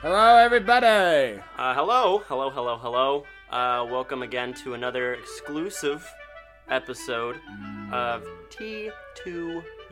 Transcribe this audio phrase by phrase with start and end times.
[0.00, 1.40] Hello, everybody.
[1.56, 3.24] Uh, hello, hello, hello, hello.
[3.50, 6.08] Uh, welcome again to another exclusive
[6.70, 7.36] episode
[7.92, 8.92] of T2U.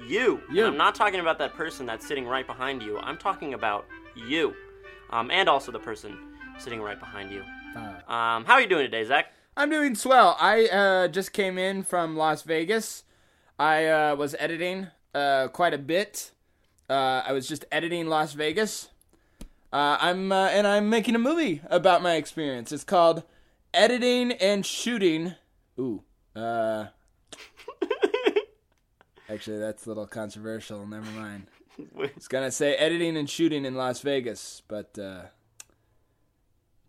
[0.06, 0.40] You.
[0.50, 2.98] And I'm not talking about that person that's sitting right behind you.
[2.98, 4.54] I'm talking about you,
[5.10, 6.16] um, and also the person
[6.58, 7.42] sitting right behind you.
[7.76, 9.32] Uh, Um, how are you doing today, Zach?
[9.56, 10.36] I'm doing swell.
[10.38, 13.02] I uh, just came in from Las Vegas.
[13.58, 16.30] I uh, was editing uh, quite a bit.
[16.88, 18.90] Uh, I was just editing Las Vegas.
[19.76, 22.72] Uh, I'm uh, and I'm making a movie about my experience.
[22.72, 23.24] It's called
[23.74, 25.34] Editing and Shooting.
[25.78, 26.02] Ooh.
[26.34, 26.86] Uh,
[29.28, 30.86] actually, that's a little controversial.
[30.86, 31.48] Never mind.
[32.16, 35.24] It's gonna say editing and shooting in Las Vegas, but uh,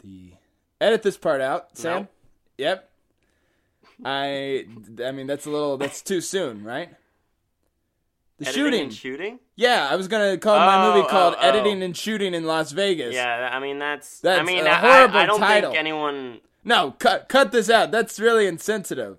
[0.02, 0.32] the
[0.80, 2.04] edit this part out, Sam.
[2.04, 2.08] No.
[2.58, 2.90] Yep.
[4.06, 4.66] I
[5.06, 6.92] I mean that's a little that's too soon, right?
[8.40, 8.82] The Editing shooting.
[8.84, 9.40] and shooting?
[9.56, 11.48] yeah, I was gonna call my movie Oh, called oh, oh.
[11.50, 13.16] Editing and Shooting in Las Vegas.
[13.16, 14.20] Yeah, I mean that's.
[14.20, 15.72] That's I mean, a I- horrible I, I don't title.
[15.72, 16.40] think anyone.
[16.64, 17.92] No, cut cut this out.
[17.92, 19.18] That's really insensitive.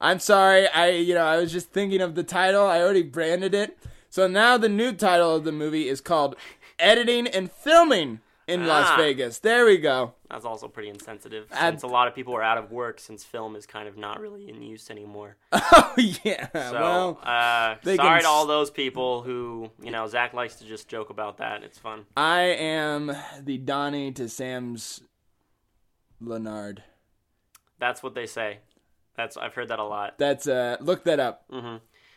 [0.00, 0.68] I'm sorry.
[0.68, 2.66] I you know I was just thinking of the title.
[2.66, 3.78] I already branded it.
[4.10, 6.36] So now the new title of the movie is called
[6.78, 8.96] Editing and Filming in Las Ah.
[8.98, 9.38] Vegas.
[9.38, 10.12] There we go.
[10.30, 13.56] That's also pretty insensitive, since a lot of people are out of work since film
[13.56, 15.36] is kind of not really in use anymore.
[15.72, 16.48] Oh yeah.
[16.52, 20.64] So, well, uh, sorry can to all those people who, you know, Zach likes to
[20.64, 21.64] just joke about that.
[21.64, 22.06] It's fun.
[22.16, 25.02] I am the Donnie to Sam's
[26.20, 26.84] Leonard.
[27.78, 28.58] That's what they say.
[29.16, 30.16] That's I've heard that a lot.
[30.18, 31.44] That's uh look that up.
[31.50, 31.76] Mm-hmm.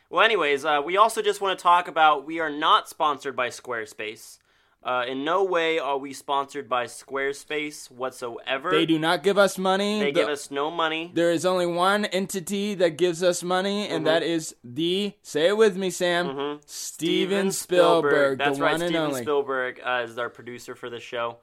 [0.09, 3.50] Well, anyways, uh, we also just want to talk about we are not sponsored by
[3.50, 4.38] Squarespace.
[4.86, 8.70] Uh, in no way are we sponsored by Squarespace whatsoever.
[8.70, 10.00] They do not give us money.
[10.00, 11.09] They The- give us no money.
[11.14, 13.95] There is only one entity that gives us money, Mm-hmm.
[13.95, 16.59] and that is the say it with me, Sam.
[16.66, 18.72] Steven Spielberg, That's the right.
[18.73, 19.22] one and Steven only.
[19.22, 21.38] Spielberg uh, is our producer for the show.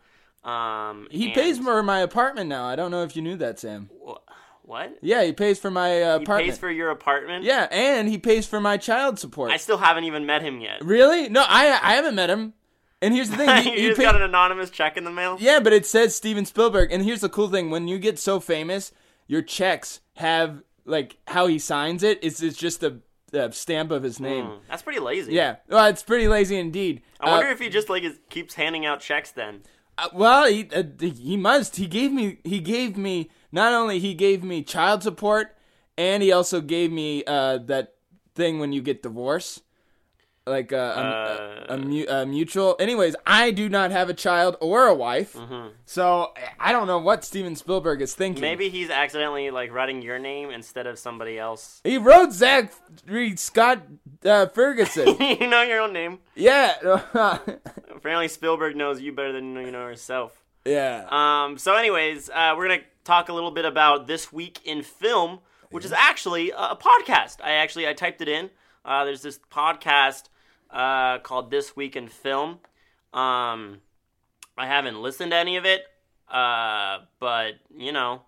[0.45, 2.65] Um, He pays for my apartment now.
[2.67, 3.89] I don't know if you knew that, Sam.
[4.63, 4.99] What?
[5.03, 7.45] Yeah, he pays for my uh, He pays for your apartment.
[7.45, 9.51] yeah, and he pays for my child support.
[9.51, 10.85] I still haven't even met him yet.
[10.85, 11.29] really?
[11.29, 12.55] No, I I haven't met him.
[13.03, 13.63] And here's the thing.
[13.65, 15.37] He, you he just got an anonymous check in the mail.
[15.41, 16.93] Yeah, but it says Steven Spielberg.
[16.93, 18.93] And here's the cool thing: when you get so famous,
[19.27, 22.19] your checks have like how he signs it.
[22.23, 22.97] It's it's just a,
[23.33, 24.45] a stamp of his name.
[24.47, 25.33] Hmm, That's pretty lazy.
[25.33, 27.03] Yeah, well, it's pretty lazy indeed.
[27.21, 29.63] I wonder Uh, if he just like is, keeps handing out checks then.
[29.99, 31.77] Uh, well, he uh, he must.
[31.77, 32.39] He gave me.
[32.45, 35.57] He gave me not only he gave me child support,
[35.97, 37.95] and he also gave me uh, that
[38.35, 39.63] thing when you get divorced,
[40.47, 42.75] like uh, a, a, a, mu- a mutual.
[42.81, 45.37] Anyways, I do not have a child or a wife,
[45.85, 48.41] so I don't know what Steven Spielberg is thinking.
[48.41, 51.81] Maybe he's accidentally like writing your name instead of somebody else.
[51.85, 52.73] he wrote Zach
[53.07, 53.83] Reed Scott
[54.25, 55.17] uh, Ferguson.
[55.21, 56.19] you know your own name.
[56.35, 56.75] yeah,
[57.95, 60.43] Apparently Spielberg knows you better than you know yourself.
[60.65, 61.07] yeah.
[61.11, 65.41] Um, so, anyways, uh, we're gonna talk a little bit about this week in film,
[65.71, 67.37] which is actually a, a podcast.
[67.43, 68.51] I actually I typed it in.
[68.85, 70.25] Uh, there's this podcast
[70.71, 72.59] uh, called This Week in Film.
[73.13, 73.79] Um,
[74.57, 75.83] I haven't listened to any of it,
[76.31, 78.23] uh, but you know,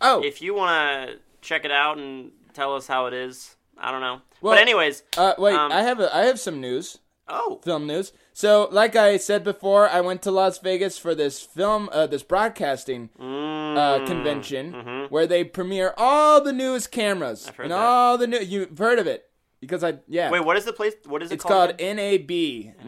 [0.00, 3.90] oh, if you want to check it out and tell us how it is, I
[3.90, 4.20] don't know.
[4.40, 6.98] Well- but anyways, uh, wait, um, I have a I have some news.
[7.28, 8.12] oh, film news.
[8.36, 12.24] So, like I said before, I went to Las Vegas for this film, uh, this
[12.24, 17.54] broadcasting Mm, uh, convention where they premiere all the newest cameras mm-hmm.
[17.56, 17.78] heard and that.
[17.78, 18.40] all the new.
[18.40, 19.30] You've heard of it
[19.64, 20.30] because I yeah.
[20.30, 20.94] wait, what is the place?
[21.06, 21.78] What is it it's called?
[21.78, 22.30] called NAB,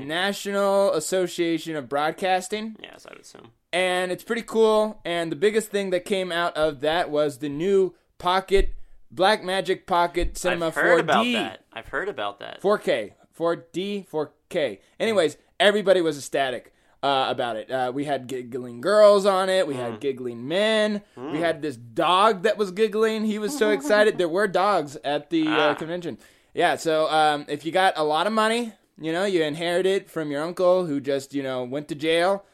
[0.06, 3.50] National Association of Broadcasting, yes, I would assume.
[3.72, 5.00] and it's pretty cool.
[5.04, 8.74] And the biggest thing that came out of that was the new Pocket
[9.14, 11.02] Blackmagic Pocket Cinema I've heard 4D.
[11.04, 11.64] about that.
[11.72, 12.60] I've heard about that.
[12.62, 14.78] 4K, 4D, 4K.
[14.98, 16.72] Anyways, everybody was ecstatic
[17.02, 17.70] uh, about it.
[17.70, 19.66] Uh, we had giggling girls on it.
[19.66, 19.80] We Hmm.
[19.80, 21.02] had giggling men.
[21.16, 23.24] We had this dog that was giggling.
[23.24, 24.18] He was so excited.
[24.18, 25.74] There were dogs at the uh, Ah.
[25.74, 26.18] convention.
[26.56, 26.76] Yeah.
[26.76, 30.30] So um, if you got a lot of money, you know, you inherit it from
[30.30, 32.44] your uncle who just you know went to jail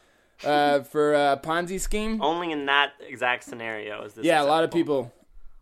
[0.43, 2.21] uh, for a Ponzi scheme.
[2.21, 4.25] Only in that exact scenario is this.
[4.25, 5.11] Yeah, a lot of people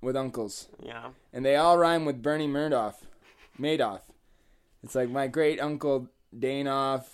[0.02, 0.68] with uncles.
[0.84, 1.10] Yeah.
[1.32, 2.96] and they all rhyme with Bernie Murdoff,
[3.60, 4.02] Madoff.
[4.84, 7.06] It's like my great uncle Danoff,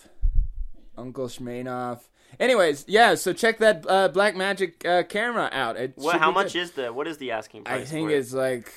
[0.96, 2.00] Uncle Schmanoff.
[2.40, 3.14] Anyways, yeah.
[3.14, 5.76] So check that uh, Blackmagic uh, camera out.
[5.76, 6.60] It should How much good.
[6.60, 6.92] is the?
[6.92, 7.82] What is the asking price?
[7.82, 8.14] I think it?
[8.14, 8.72] it's like,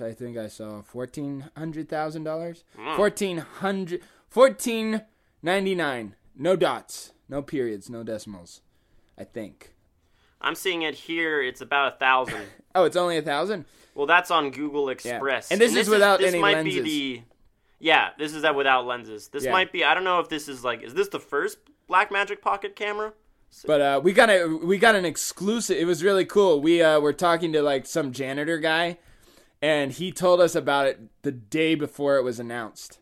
[0.00, 2.64] I think I saw fourteen hundred thousand dollars.
[2.78, 2.96] Hmm.
[2.96, 5.02] Fourteen hundred, fourteen
[5.42, 6.14] ninety nine.
[6.36, 8.60] No dots, no periods, no decimals.
[9.18, 9.72] I think.
[10.40, 11.40] I'm seeing it here.
[11.42, 12.42] It's about a thousand.
[12.76, 13.66] Oh, it's only a thousand.
[13.94, 15.48] well, that's on Google Express.
[15.48, 15.54] Yeah.
[15.54, 16.82] And this is without this any might lenses.
[16.82, 17.22] Be the,
[17.78, 19.28] yeah, this is that without lenses.
[19.28, 19.52] This Yeah.
[19.52, 19.84] might be.
[19.84, 20.82] I don't know if this is like.
[20.82, 21.58] Is this the first
[21.88, 23.12] Blackmagic Pocket camera.
[23.64, 25.76] But uh, we got a we got an exclusive.
[25.78, 26.60] It was really cool.
[26.60, 28.98] We uh, were talking to like some janitor guy,
[29.64, 32.98] and he told us about it the day before it was announced.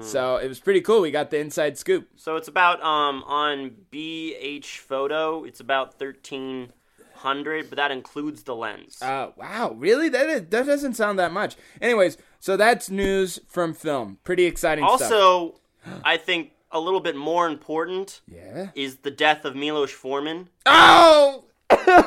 [0.00, 1.02] So it was pretty cool.
[1.02, 2.08] We got the inside scoop.
[2.16, 5.44] So it's about um on BH Photo.
[5.44, 6.72] It's about thirteen
[7.16, 9.02] hundred, but that includes the lens.
[9.02, 10.08] Uh, wow, really?
[10.08, 11.56] That is, that doesn't sound that much.
[11.80, 14.18] Anyways, so that's news from film.
[14.24, 15.02] Pretty exciting stuff.
[15.12, 15.60] also,
[16.04, 18.70] I think a little bit more important Yeah.
[18.74, 20.48] is the death of Milos Forman.
[20.66, 21.44] Oh.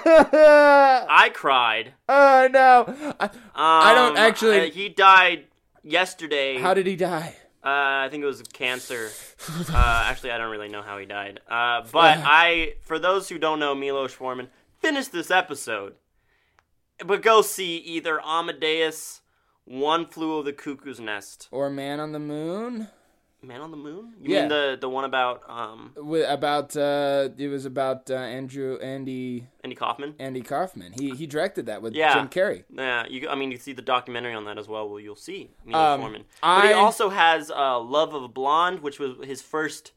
[1.10, 1.94] I cried.
[2.07, 2.86] Oh no!
[3.19, 5.46] I, I don't Um, actually- uh, he died
[5.84, 6.57] yesterday.
[6.60, 7.36] how did he die?
[7.63, 9.10] Uh, I think it was cancer.
[9.69, 11.42] uh, actually, I don't really know how he died.
[11.50, 14.48] Uh, but I, for those who don't know Milos Forman,
[14.80, 15.96] finish this episode,
[17.06, 19.19] but go see either Amadeus,
[19.66, 22.88] One Flew Over the Cuckoo's Nest, Or Man on the Moon?
[23.41, 24.13] Man on the Moon.
[24.21, 24.39] You Yeah.
[24.41, 29.47] mean the the one about um Wi- About uh, it was about uh, Andrew Andy
[29.63, 30.15] Andy Kaufman?
[30.19, 30.91] Andy Kaufman.
[30.94, 32.13] He he directed that with Yeah.
[32.15, 32.63] Jim Carrey.
[32.69, 33.30] Yeah, you.
[33.30, 34.89] I mean, you see the documentary on that as well.
[34.89, 36.25] Well, you'll see Milos Um, Forman.
[36.41, 39.94] But he also has uh, Love of a Blonde, which was his first,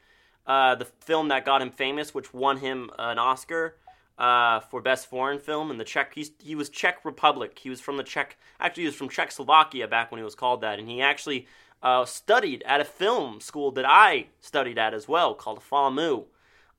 [0.47, 3.77] uh, the film that got him famous, which won him an Oscar
[4.19, 6.15] uh, for best foreign film in the Czech.
[6.15, 7.59] He's, he was Czech Republic.
[7.59, 8.37] He was from the Czech.
[8.61, 11.49] Actually, he was from Czechoslovakia back when he was called that, and he actually
[11.83, 16.25] uh, studied at a film school that I studied at as well, called FAMU.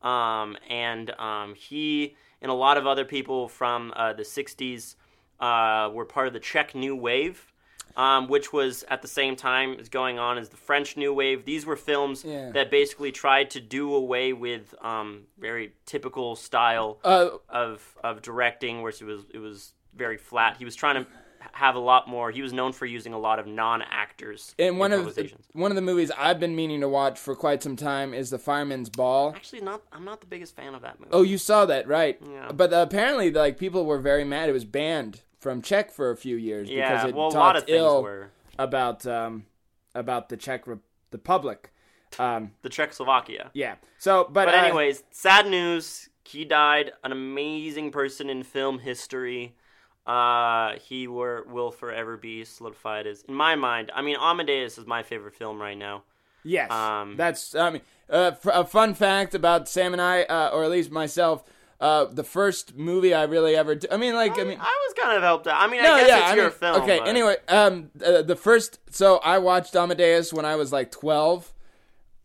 [0.01, 4.95] Um, and um, he and a lot of other people from uh, the 60s
[5.39, 7.53] uh, were part of the Czech New Wave,
[7.95, 11.45] um, which was at the same time as going on as the French New Wave.
[11.45, 12.51] These were films Yeah.
[12.51, 18.81] that basically tried to do away with um, very typical style Uh, of of directing,
[18.81, 20.57] where it was it was very flat.
[20.57, 21.09] He was trying to
[21.51, 22.31] have a lot more.
[22.31, 25.75] He was known for using a lot of non-actors and one of the, one of
[25.75, 29.33] the movies I've been meaning to watch for quite some time is The Fireman's Ball.
[29.35, 29.81] Actually, not.
[29.91, 31.11] I'm not the biggest fan of that movie.
[31.11, 32.19] Oh, you saw that, right?
[32.27, 32.51] Yeah.
[32.51, 34.49] But uh, apparently, like people were very mad.
[34.49, 36.91] It was banned from Czech for a few years yeah.
[36.91, 39.45] because it Well, a talked lot of things ill were about um,
[39.93, 40.77] about the Czech Re-
[41.11, 41.71] Republic.
[42.19, 43.49] Um, the Czechoslovakia.
[43.53, 43.75] yeah.
[43.97, 46.09] So, but, But uh, anyways, sad news.
[46.25, 46.91] He died.
[47.03, 49.55] An amazing person in film history.
[50.05, 53.89] Uh, he were will forever be solidified as in my mind.
[53.95, 56.03] I mean, Amadeus is my favorite film right now.
[56.43, 57.55] Yes, Um, that's.
[57.55, 61.45] I mean, uh, a fun fact about Sam and I, uh, or at least myself,
[61.79, 63.75] uh, the first movie I really ever.
[63.75, 65.61] D- I mean, like, I mean, I was kind of helped out.
[65.61, 66.81] I mean, no, I guess yeah, it's I your mean, film.
[66.81, 66.99] okay.
[66.99, 68.79] but- Anyway, um, uh, the first.
[68.93, 71.53] So I watched Amadeus when I was like twelve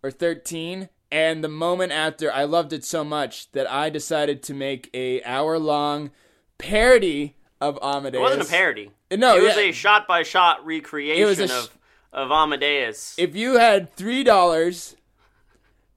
[0.02, 4.52] or thirteen, and the moment after, I loved it so much that I decided to
[4.54, 6.10] make a hour long
[6.58, 8.18] parody of Amadeus.
[8.20, 8.90] it wasn't a parody.
[9.10, 9.62] No, it was yeah.
[9.62, 11.78] a shot by shot recreation It was a sh- of
[12.12, 14.96] of Amadeus If you had three dollars,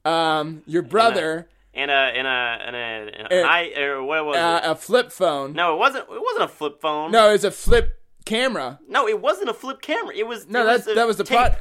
[0.04, 4.24] um, your brother, and a and a and a, and a Uh, I or what
[4.26, 4.70] was uh, it?
[4.70, 5.52] a flip phone.
[5.52, 6.04] No, it wasn't.
[6.10, 7.12] It wasn't a flip phone.
[7.12, 8.80] No, it was a flip camera.
[8.88, 10.14] no, it wasn't a flip camera.
[10.14, 10.48] It was.
[10.48, 11.52] No, was that was the tape.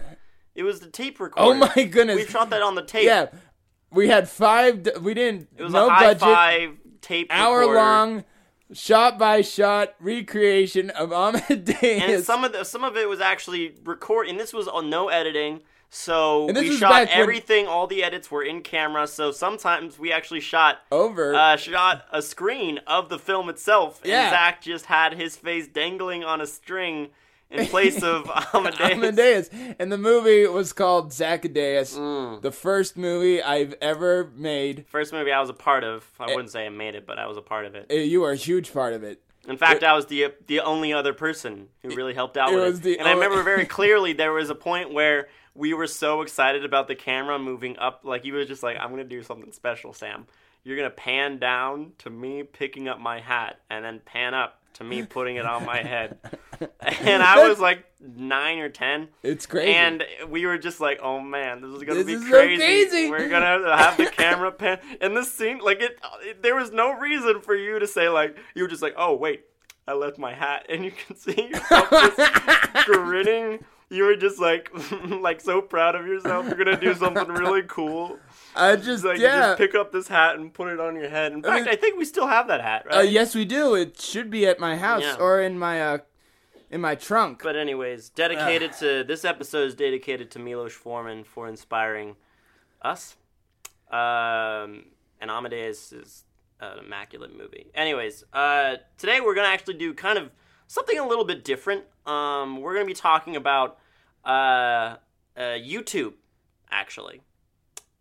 [0.54, 1.50] It was the tape recorder.
[1.50, 2.18] Oh my goodness!
[2.18, 3.06] We shot that on the tape.
[3.06, 3.28] Yeah,
[3.92, 4.88] we had five.
[5.02, 5.48] We didn't.
[5.56, 6.22] It was no a high budget.
[6.22, 8.26] five tape Hour long,
[8.74, 11.80] shot by shot recreation of Amadeus.
[11.84, 15.10] and some of the, some of it was actually record, and this was on no
[15.10, 15.62] editing.
[15.94, 17.68] So we shot back when- everything.
[17.68, 19.08] All the edits were in camera.
[19.08, 21.36] So sometimes we actually shot over.
[21.36, 24.30] uh, shot a screen of the film itself, and Yeah.
[24.30, 27.10] Zach just had his face dangling on a string
[27.52, 28.80] in place of Amadeus.
[28.92, 32.42] Amadeus, and the movie was called Zacchaeus, Mm.
[32.42, 34.86] the first movie I've ever made.
[34.88, 36.10] First movie I was a part of.
[36.20, 36.24] Eh.
[36.24, 37.88] I wouldn't say I made it, but I was a part of it.
[37.92, 39.22] Uh, You were a huge part of it.
[39.48, 42.64] In fact, I was the the only other person who really helped out It with
[42.66, 43.00] was it.
[43.00, 46.88] and I remember very clearly there was a point where we were so excited about
[46.88, 50.28] the camera moving up, like you were just like, "I'm gonna do something special, Sam.
[50.64, 54.84] You're gonna pan down to me picking up my hat, and then pan up to
[54.84, 56.20] me putting it on my head."
[56.80, 59.10] and I was like nine or ten.
[59.24, 59.74] It's crazy.
[59.74, 62.58] And we were just like, "Oh man, this is gonna This be is so crazy.
[62.62, 66.72] crazy." We're gonna have the camera pan." And this scene, like it, it, there was
[66.72, 69.46] no reason for you to say like you were just like, "Oh wait,
[69.88, 73.64] I left my hat," and you can see yourself just grinning.
[73.90, 74.72] You were just like,
[75.06, 76.46] like so proud of yourself.
[76.48, 78.18] You're gonna do something really cool.
[78.56, 79.40] I just Like you yeah.
[79.48, 81.34] just pick up this hat and put it on your head.
[81.34, 83.00] In I fact, mean- I think we still have that hat, right?
[83.00, 83.76] Uh, yes, we do.
[83.76, 85.18] It should be at my house Yeah.
[85.20, 85.98] or in my uh,
[86.72, 87.42] in my trunk.
[87.44, 92.16] But anyways, dedicated to this episode is dedicated to Milos Forman for inspiring
[92.82, 93.16] us.
[93.92, 94.86] Um,
[95.20, 96.24] and Amadeus is
[96.60, 97.68] an immaculate movie.
[97.76, 100.32] Anyways, uh, today we're gonna actually do kind of
[100.68, 101.84] something a little bit different.
[102.06, 103.78] Um, we're gonna be talking about
[104.26, 104.96] uh,
[105.38, 106.14] uh, YouTube,
[106.72, 107.22] actually.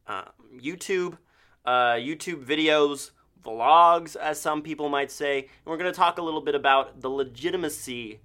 [0.06, 0.24] Uh,
[0.56, 1.18] YouTube
[1.64, 3.10] uh, YouTube videos,
[3.42, 5.40] vlogs, as some people might say.
[5.40, 8.20] And we're going to talk a little bit about the legitimacy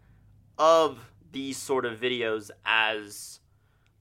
[0.57, 3.39] of these sort of videos as,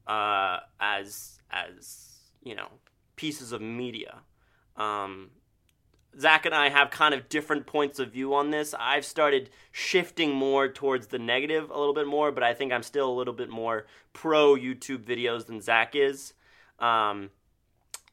[0.07, 2.69] uh, as, as you know,
[3.17, 4.19] pieces of media.
[4.77, 5.31] Um,
[6.19, 8.75] Zach and I have kind of different points of view on this.
[8.79, 12.83] I've started shifting more towards the negative a little bit more, but I think I'm
[12.83, 16.35] still a little bit more pro YouTube videos than Zach is.
[16.79, 17.31] Um,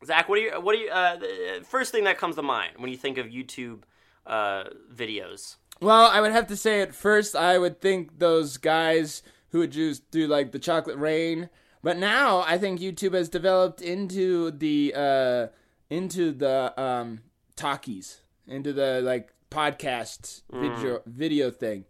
[0.04, 0.52] Zach, what are you?
[0.60, 0.90] What are you?
[0.90, 3.82] Uh, first thing that comes to mind when you think of YouTube
[4.26, 5.58] uh, videos?
[5.82, 9.72] Well, I would have to say at first I would think those guys who would
[9.72, 11.50] just do like the chocolate rain,
[11.84, 15.48] but now I think YouTube has developed into the uh,
[15.90, 17.22] into the um,
[17.56, 21.86] talkies, into the like podcast video video thing.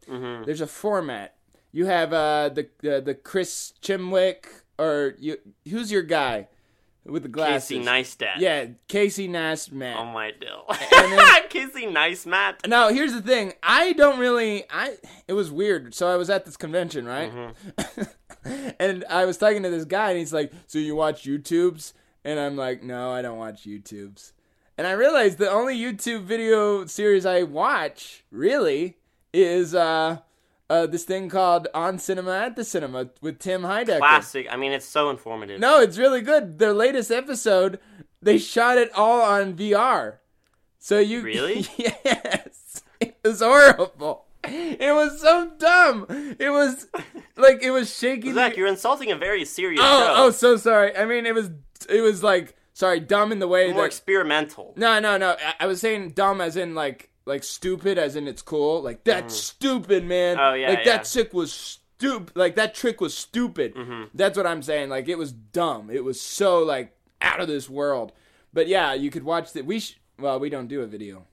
[0.46, 1.36] There's a format.
[1.74, 4.48] You have uh, the uh, the Chris Chimwick
[4.80, 5.38] or you
[5.70, 6.48] who's your guy
[7.06, 7.70] with the glasses?
[7.70, 8.34] Casey Neistat.
[8.38, 9.96] Yeah, Casey Neistat.
[9.98, 10.66] Oh my dill.
[10.92, 12.68] then- Casey Nice Matt.
[12.68, 13.54] Now here's the thing.
[13.62, 14.64] I don't really.
[14.70, 14.96] I
[15.28, 15.94] it was weird.
[15.94, 17.32] So I was at this convention, right?
[18.80, 21.94] and I was talking to this guy, and he's like, "So you watch YouTubes?"
[22.24, 24.32] And I'm like, "No, I don't watch YouTubes."
[24.78, 28.98] And I realized the only YouTube video series I watch really
[29.34, 30.18] is uh,
[30.72, 33.98] uh this thing called On Cinema at the Cinema with Tim Heidecker.
[34.00, 34.48] Classic.
[34.50, 35.60] I mean, it's so informative.
[35.60, 36.60] No, it's really good.
[36.60, 37.80] Their latest episode,
[38.22, 40.18] they shot it all on VR.
[40.80, 41.68] So you Really?
[41.78, 44.26] yes, it was horrible.
[44.44, 46.08] It was so dumb.
[46.40, 46.88] It was
[47.36, 48.34] like it was shaking.
[48.34, 50.14] Zach, you're insulting a very serious oh, show.
[50.18, 50.96] oh, so sorry.
[50.98, 51.52] I mean, it was
[51.90, 54.74] it was like sorry, dumb in the way More that experimental.
[54.76, 55.36] no, no, no.
[55.40, 58.82] I, I was saying dumb as in like like stupid as in it's cool.
[58.82, 60.38] Like that's stupid, man.
[60.40, 60.98] Oh, yeah, Like yeah.
[60.98, 62.36] that trick was stupid.
[62.36, 63.74] Like that trick was stupid.
[63.76, 64.04] Mm-hmm.
[64.14, 64.90] That's what I'm saying.
[64.90, 65.90] Like it was dumb.
[65.90, 68.12] It was so like out of this world.
[68.54, 71.26] But yeah, you could watch the we sh- well, we don't do a video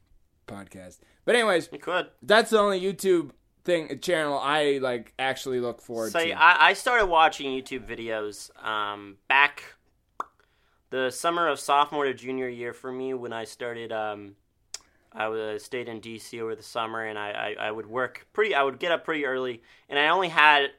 [0.47, 0.99] podcast.
[1.25, 2.07] But anyways, You could.
[2.23, 3.31] that's the only YouTube
[3.65, 6.31] thing channel I like actually look forward So to.
[6.33, 9.63] I, I started watching YouTube videos um, back
[10.91, 13.93] the summer of sophomore to junior year for me when I started.
[13.93, 14.37] Um,
[15.13, 18.55] I was stayed in DC over the summer, and I, I, I would work pretty.
[18.55, 20.71] I would get up pretty early, and I only had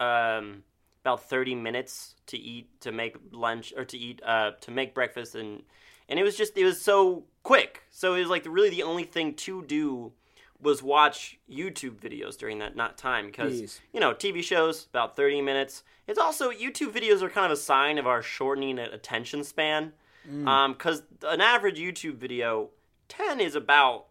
[0.00, 0.64] um,
[1.02, 5.34] about thirty minutes to eat, to make lunch, or to eat, uh, to make breakfast,
[5.34, 5.62] and
[6.08, 7.84] and it was just it was so quick.
[7.90, 10.12] So it was like really the only thing to do
[10.60, 13.80] was watch YouTube videos during that not time because Jeez.
[13.92, 15.84] you know TV shows about thirty minutes.
[16.06, 19.92] It's also YouTube videos are kind of a sign of our shortening attention span
[20.24, 22.70] because an average YouTube video
[23.08, 24.06] ten is about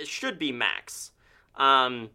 [0.00, 1.10] it should be max
[1.56, 2.10] um,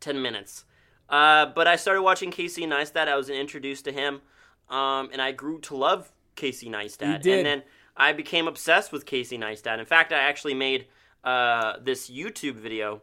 [0.00, 0.64] ten minutes.
[1.08, 3.08] Uh, but I started watching Casey Neistat.
[3.08, 4.20] I was introduced to him,
[4.68, 7.12] um, and I grew to love Casey Neistat.
[7.12, 7.38] You did.
[7.38, 7.62] And then
[7.96, 9.78] I became obsessed with Casey Neistat.
[9.78, 10.86] In fact, I actually made
[11.24, 13.02] uh, this YouTube video,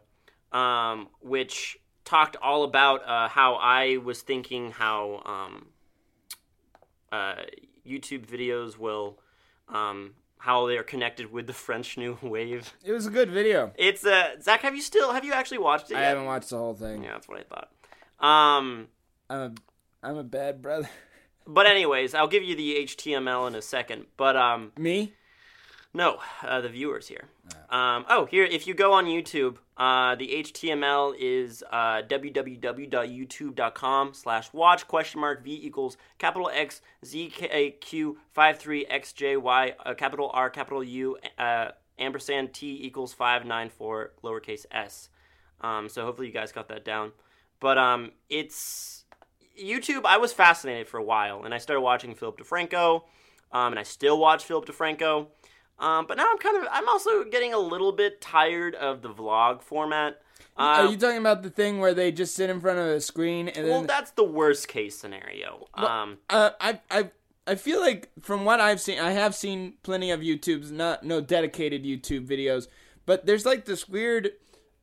[0.52, 5.66] um, which talked all about uh, how I was thinking how um,
[7.10, 7.42] uh,
[7.86, 9.18] YouTube videos will,
[9.68, 10.14] um,
[10.44, 12.72] how they're connected with the French New Wave.
[12.84, 13.72] it was a good video.
[13.76, 14.60] It's uh, Zach.
[14.62, 16.08] Have you still have you actually watched it I yet?
[16.10, 17.02] haven't watched the whole thing.
[17.04, 17.70] Yeah, that's what I thought.
[18.26, 18.88] Um,
[19.30, 19.52] I'm a
[20.06, 20.88] I'm a bad brother.
[21.46, 24.04] but anyways, I'll give you the HTML in a second.
[24.18, 25.14] But um, Me?
[25.94, 27.30] No, uh, the viewers here.
[27.70, 34.52] Um, oh, here, if you go on YouTube, uh, the HTML is uh, www.youtube.com slash
[34.52, 39.74] watch question mark V equals capital X Z K Q five three X J Y
[39.84, 45.08] uh, capital R capital U uh, ampersand T equals five nine four lowercase s.
[45.60, 47.12] Um, so hopefully you guys got that down.
[47.60, 49.04] But um, it's
[49.60, 50.04] YouTube.
[50.04, 53.02] I was fascinated for a while, and I started watching Philip DeFranco,
[53.52, 55.28] um, and I still watch Philip DeFranco.
[55.78, 59.08] Um, but now I'm kind of I'm also getting a little bit tired of the
[59.10, 60.20] vlog format.
[60.56, 63.00] Are Um, you talking about the thing where they just sit in front of a
[63.00, 65.66] screen and well, then that's the worst case scenario.
[65.74, 67.10] Um, uh, I I
[67.46, 71.20] I feel like from what I've seen, I have seen plenty of YouTube's not no
[71.20, 72.68] dedicated YouTube videos,
[73.04, 74.30] but there's like this weird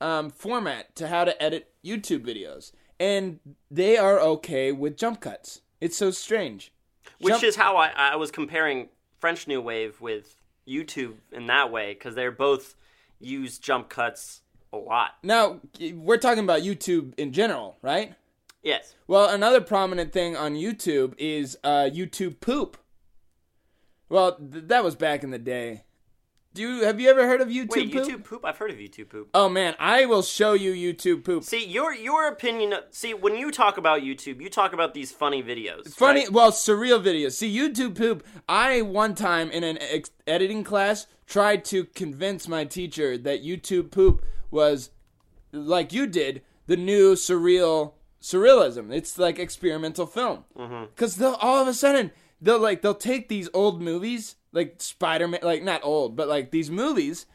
[0.01, 5.61] um, format to how to edit YouTube videos, and they are okay with jump cuts.
[5.79, 6.73] It's so strange.
[7.19, 10.35] which Jump- is how I, I was comparing French New Wave with
[10.71, 12.75] YouTube in that way because they're both
[13.19, 14.41] use jump cuts
[14.73, 15.11] a lot.
[15.21, 15.59] now
[15.93, 18.15] we're talking about YouTube in general, right?
[18.63, 18.95] Yes.
[19.07, 22.77] Well, another prominent thing on YouTube is uh, YouTube poop.
[24.07, 25.83] Well, th- that was back in the day.
[26.53, 28.07] Do you have you ever heard of YouTube Wait, poop?
[28.07, 28.45] YouTube poop?
[28.45, 29.29] I've heard of YouTube poop.
[29.33, 31.43] Oh man, I will show you YouTube poop.
[31.43, 32.73] See your your opinion.
[32.89, 35.93] See when you talk about YouTube, you talk about these funny videos.
[35.93, 36.31] Funny, right?
[36.31, 37.33] well, surreal videos.
[37.33, 38.25] See, YouTube poop.
[38.49, 43.89] I one time in an ex- editing class tried to convince my teacher that YouTube
[43.89, 44.89] poop was
[45.53, 48.93] like you did the new surreal surrealism.
[48.93, 50.43] It's like experimental film.
[50.57, 50.85] Mm-hmm.
[50.93, 55.27] Because they'll all of a sudden they'll like they'll take these old movies like Spider
[55.27, 57.25] Man, like not old, but like these movies,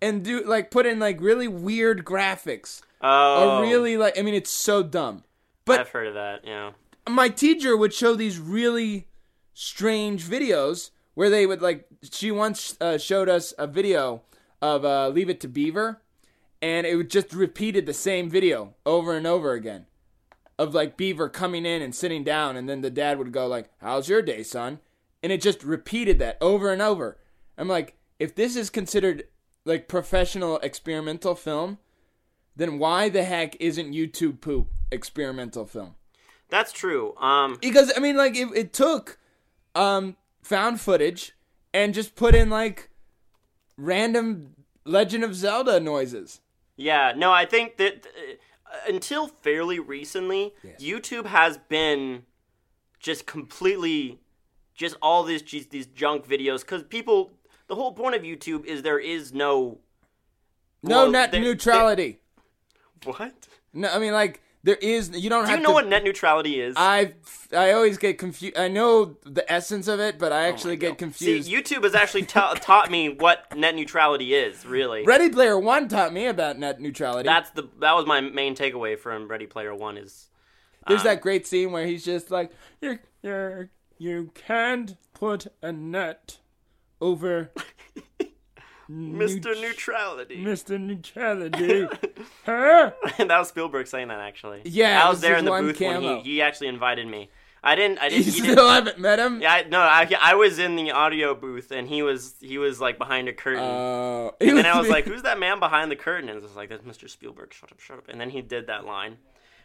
[0.00, 2.82] and do like put in like really weird graphics.
[3.00, 5.24] Oh, Or really like I mean, it's so dumb.
[5.64, 6.44] But I've heard of that.
[6.44, 6.72] Yeah.
[7.08, 9.06] my teacher would show these really
[9.54, 14.22] strange videos where they would like she once uh, showed us a video
[14.62, 16.00] of uh, leave it to beaver
[16.62, 19.86] and it would just repeated the same video over and over again
[20.60, 23.70] of like beaver coming in and sitting down and then the dad would go like
[23.78, 24.78] how's your day son
[25.22, 27.16] and it just repeated that over and over
[27.56, 29.24] i'm like if this is considered
[29.64, 31.78] like professional experimental film
[32.54, 35.94] then why the heck isn't youtube poop experimental film
[36.50, 37.14] That's true.
[37.16, 39.18] Um, because I mean, like it, it took
[39.74, 41.32] um found footage
[41.72, 42.90] and just put in like
[43.76, 46.40] random Legend of Zelda noises.
[46.76, 47.12] yeah.
[47.16, 48.34] No, I think that uh,
[48.88, 52.24] until fairly recently, YouTube has been
[52.98, 54.20] just completely
[54.74, 57.32] just all these these, these junk videos because people.
[57.68, 59.78] The whole point of YouTube is there is no
[60.82, 62.18] No Well, net they- neutrality.
[63.04, 63.46] what.
[63.72, 65.10] no, I mean like there is.
[65.10, 65.74] You don't Do have you know to.
[65.74, 66.74] what net neutrality is?
[66.76, 67.14] I
[67.56, 68.58] I always get confused.
[68.58, 71.48] I know the essence of it, but I actually get See, confused.
[71.48, 74.66] See, YouTube has actually ta- taught me what net neutrality is.
[74.66, 77.26] Really, Ready Player One taught me about net neutrality.
[77.26, 79.96] that's the that was my main takeaway from Ready Player One.
[79.96, 80.28] Is
[80.86, 82.52] There's um, that great scene where he's just like,
[82.82, 86.38] "You you you can't put a net
[87.00, 87.50] over."
[88.90, 89.60] Mr.
[89.60, 90.42] Neutrality.
[90.42, 90.80] Mr.
[90.80, 91.86] Neutrality.
[92.46, 92.90] huh?
[93.18, 94.62] that was Spielberg saying that actually.
[94.64, 97.30] Yeah, I was there in the booth when he, he actually invited me.
[97.62, 97.98] I didn't.
[97.98, 98.26] I didn't.
[98.26, 99.40] You still didn't haven't met him?
[99.42, 102.80] yeah, I, no, I, I was in the audio booth and he was he was
[102.80, 103.62] like behind a curtain.
[103.62, 106.56] Uh, and then I was like, "Who's that man behind the curtain?" And it was
[106.56, 107.08] like, "That's Mr.
[107.08, 108.08] Spielberg." Shut up, shut up.
[108.08, 109.18] And then he did that line.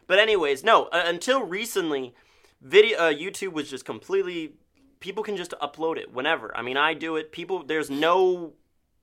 [0.08, 0.86] But anyways, no.
[0.86, 2.14] Uh, until recently,
[2.62, 4.54] video uh, YouTube was just completely.
[5.00, 6.56] People can just upload it whenever.
[6.56, 7.32] I mean, I do it.
[7.32, 8.54] People, there's no.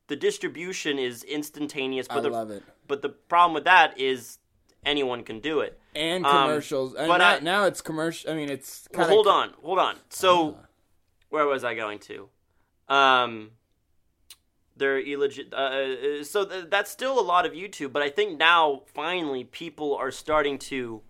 [0.09, 2.63] The distribution is instantaneous, but I the love it.
[2.89, 4.39] but the problem with that is
[4.85, 5.79] anyone can do it.
[5.95, 6.95] And Um, commercials.
[6.95, 8.31] and but now, I- now it's commercial.
[8.31, 9.99] I mean, it's Well, hold on, hold on.
[10.11, 10.59] So,
[11.29, 12.29] where was I going to?
[12.89, 13.53] Um,
[14.77, 15.53] they're illegit.
[15.53, 15.57] Uh,
[16.21, 19.95] uh, so th- that's still a lot of YouTube, but I think now finally people
[19.95, 21.03] are starting to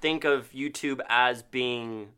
[0.00, 2.12] think of YouTube as being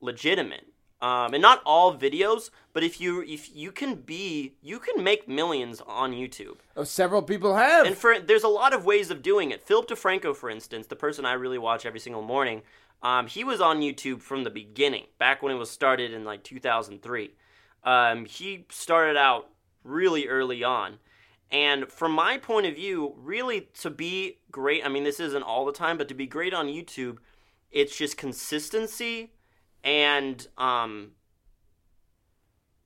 [0.00, 0.66] legitimate.
[1.00, 5.28] Um, and not all videos, but if you if you can be you can make
[5.28, 6.56] millions on YouTube.
[6.74, 7.86] Oh, several people have.
[7.86, 9.62] And for there's a lot of ways of doing it.
[9.62, 12.62] Philip DeFranco, for instance, the person I really watch every single morning,
[13.02, 16.42] um, he was on YouTube from the beginning, back when it was started in like
[16.42, 17.30] 2003.
[17.84, 19.50] Um, he started out
[19.84, 20.98] really early on.
[21.50, 25.64] And from my point of view, really to be great, I mean, this isn't all
[25.64, 27.18] the time, but to be great on YouTube,
[27.70, 29.30] it's just consistency
[29.84, 31.12] and um,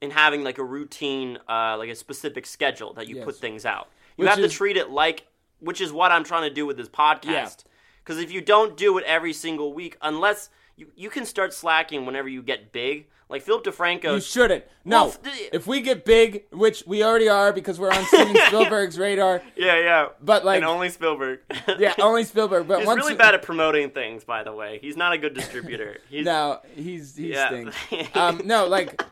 [0.03, 3.25] and having like a routine, uh, like a specific schedule that you Yes.
[3.25, 3.89] put things out.
[4.17, 5.27] You Which have to treat it like,
[5.59, 7.65] which is what I'm trying to do with this podcast.
[8.03, 10.49] Because if you don't do it every single week, unless
[10.81, 14.15] you, you can start slacking whenever you get big, like Philip DeFranco.
[14.15, 14.65] you shouldn't.
[14.85, 15.07] No.
[15.09, 15.17] Well,
[15.53, 19.79] if we get big, which we already are because we're on Steven Spielberg's radar, yeah,
[19.79, 20.09] yeah.
[20.23, 21.41] but like, and only Spielberg.
[21.79, 22.67] yeah, only Spielberg.
[22.67, 24.79] But He's once really bad at promoting things, by the way.
[24.81, 25.99] He's not a good distributor.
[26.09, 27.49] He's, No, he's he Yeah.
[27.49, 28.17] stinks.
[28.17, 29.03] um, no, like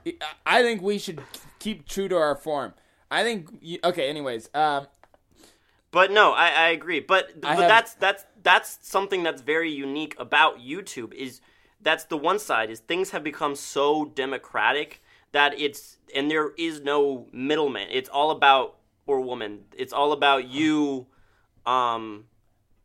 [0.47, 1.21] I think we should
[1.59, 2.73] keep true to our form.
[3.11, 3.59] I think.
[3.61, 4.09] You, okay.
[4.09, 4.87] Anyways, um,
[5.91, 7.01] But no, I, I agree.
[7.01, 11.41] But I but have- that's that's that's something that's very unique about YouTube is
[11.81, 16.81] that's the one side is things have become so democratic that it's and there is
[16.81, 17.89] no middleman.
[17.91, 19.65] It's all about or woman.
[19.77, 21.07] It's all about you
[21.67, 22.25] um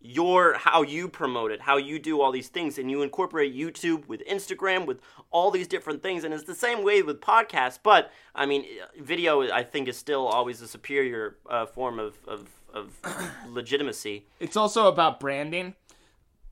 [0.03, 4.05] your how you promote it, how you do all these things, and you incorporate YouTube
[4.07, 4.99] with Instagram with
[5.31, 7.79] all these different things, and it's the same way with podcasts.
[7.81, 8.65] But I mean,
[8.99, 12.91] video I think is still always a superior uh, form of of, of
[13.47, 14.25] legitimacy.
[14.41, 15.73] it's also about branding.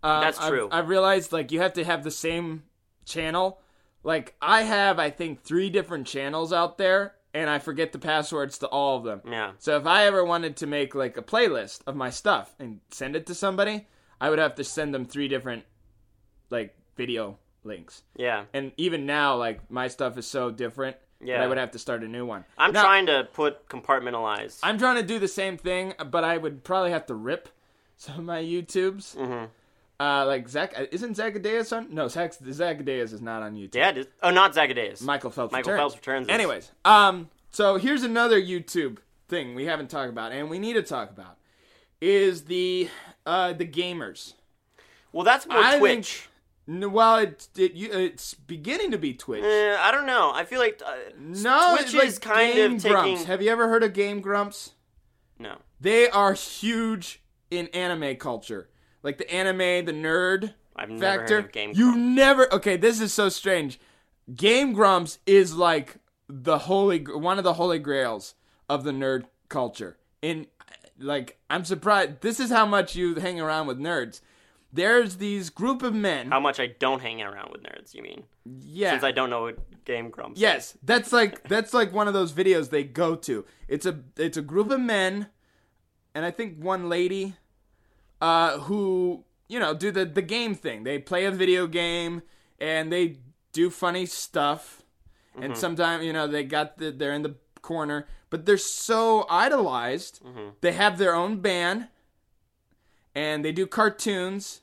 [0.03, 0.67] Um, That's true.
[0.71, 2.63] I've, realized like you have to have the same
[3.05, 3.59] channel.
[4.03, 8.57] Like I have, I think three different channels out there, and I forget the passwords
[8.59, 9.21] to all of them.
[9.29, 9.51] Yeah.
[9.59, 13.15] So if I ever wanted to make like a playlist of my stuff and send
[13.15, 13.87] it to somebody,
[14.19, 15.63] I would have to send them three different
[16.49, 18.03] like video links.
[18.15, 18.45] Yeah.
[18.53, 21.43] And even now, like my stuff is so different Yeah.
[21.43, 22.43] I would have to start a new one.
[22.57, 24.59] I'm Now, trying to put compartmentalize.
[24.63, 27.49] I'm trying to do the same thing, but I would probably have to rip
[27.97, 29.15] some of my YouTubes.
[29.15, 29.45] Mm-hmm.
[30.01, 31.93] Uh, like Zach, isn't Zacharias on?
[31.93, 33.75] No, Zach, Zacharias is not on YouTube.
[33.75, 34.07] yeah, it is.
[34.23, 35.01] Oh, not Zagadeus.
[35.03, 35.51] Michael Phelps.
[35.51, 35.93] Michael returns.
[35.93, 36.27] Phelps returns.
[36.27, 40.73] is- Anyways, um, so here's another YouTube thing we haven't talked about, and we need
[40.73, 41.37] to talk about
[42.01, 42.89] is the
[43.27, 44.33] uh the gamers.
[45.11, 46.27] well, that's more I Twitch.
[46.67, 49.43] think, well, it, it it's beginning to be Twitch.
[49.43, 50.31] Eh, I don't know.
[50.33, 53.11] I feel like uh, no, Twitch like is kind Game of Grumps.
[53.11, 53.25] taking.
[53.27, 54.71] Have you ever heard of Game Grumps?
[55.37, 55.57] No.
[55.79, 58.69] They are huge in anime culture,
[59.03, 61.35] like the anime, the nerd I've never factor.
[61.35, 62.51] heard of Game you never.
[62.53, 63.79] Okay, this is so strange.
[64.33, 68.35] Game Grumps is like the holy, one of the holy grails
[68.69, 69.97] of the nerd culture.
[70.21, 70.47] In
[70.99, 72.21] like, I'm surprised.
[72.21, 74.21] This is how much you hang around with nerds.
[74.73, 76.29] There's these group of men.
[76.29, 77.93] How much I don't hang around with nerds?
[77.93, 78.23] You mean?
[78.45, 78.91] yeah.
[78.91, 80.37] Since I don't know what Game Grumps.
[80.37, 80.41] is.
[80.41, 83.45] Yes, that's like that's like one of those videos they go to.
[83.67, 85.27] It's a it's a group of men,
[86.15, 87.33] and I think one lady,
[88.21, 90.83] uh, who you know do the the game thing.
[90.83, 92.21] They play a video game
[92.59, 93.17] and they
[93.51, 94.83] do funny stuff,
[95.35, 100.21] and sometimes you know they got the they're in the corner, but they're so idolized.
[100.61, 101.87] They have their own band,
[103.13, 104.61] and they do cartoons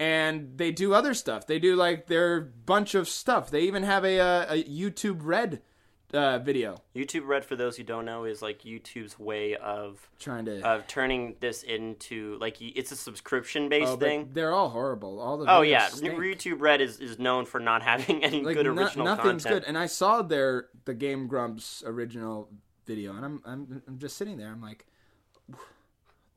[0.00, 1.46] and they do other stuff.
[1.46, 3.50] They do like their bunch of stuff.
[3.50, 5.62] They even have a, uh, a YouTube Red
[6.14, 10.44] uh, video YouTube Red, for those who don't know, is like YouTube's way of trying
[10.46, 10.60] to.
[10.66, 14.30] of turning this into like it's a subscription based oh, thing.
[14.32, 15.20] they're all horrible.
[15.20, 16.18] All the Oh yeah, stink.
[16.18, 19.64] YouTube Red is, is known for not having any like good no- original nothing's content.
[19.64, 19.68] good.
[19.68, 22.48] And I saw their the Game Grumps original
[22.86, 24.50] video, and I'm I'm I'm just sitting there.
[24.50, 24.86] I'm like,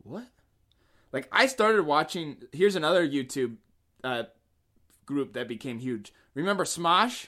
[0.04, 0.28] what?
[1.14, 2.38] Like I started watching.
[2.52, 3.58] Here's another YouTube
[4.04, 4.24] uh,
[5.06, 6.14] group that became huge.
[6.34, 7.28] Remember Smosh?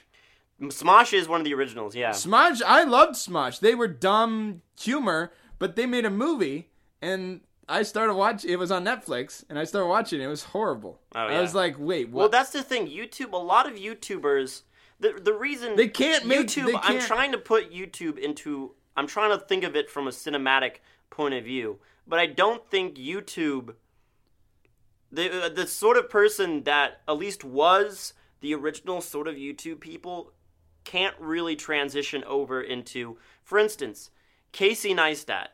[0.60, 1.94] Smosh is one of the originals.
[1.94, 3.60] Yeah, Smosh, I loved Smosh.
[3.60, 6.68] They were dumb humor, but they made a movie,
[7.00, 8.50] and I started watching.
[8.50, 10.20] It was on Netflix, and I started watching.
[10.20, 10.24] it.
[10.24, 11.00] It was horrible.
[11.14, 12.20] Oh, I was like, wait, what?
[12.20, 12.88] Well, that's the thing.
[12.88, 13.32] YouTube.
[13.32, 14.62] A lot of YouTubers.
[14.98, 16.66] The the reason They can't make- YouTube.
[16.66, 18.72] they I'm trying to put YouTube into.
[18.96, 20.76] I'm trying to think of it from a cinematic
[21.08, 23.74] point of view, but I don't think YouTube.
[25.12, 29.80] The uh, the sort of person that at least was the original sort of YouTube
[29.80, 30.32] people
[30.90, 33.16] can't really transition over into.
[33.44, 34.10] For instance,
[34.50, 35.48] Casey Neistat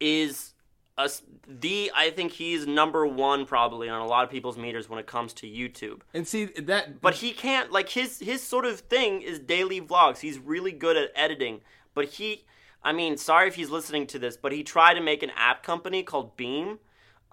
[0.00, 0.54] is
[0.96, 1.10] a,
[1.46, 5.06] the I think he's number one probably on a lot of people's meters when it
[5.06, 6.00] comes to YouTube.
[6.14, 10.20] and see that, But he can't like his his sort of thing is daily vlogs.
[10.20, 11.60] He's really good at editing,
[11.92, 12.44] but he
[12.82, 15.62] I mean, sorry if he's listening to this, but he tried to make an app
[15.62, 16.78] company called Beam.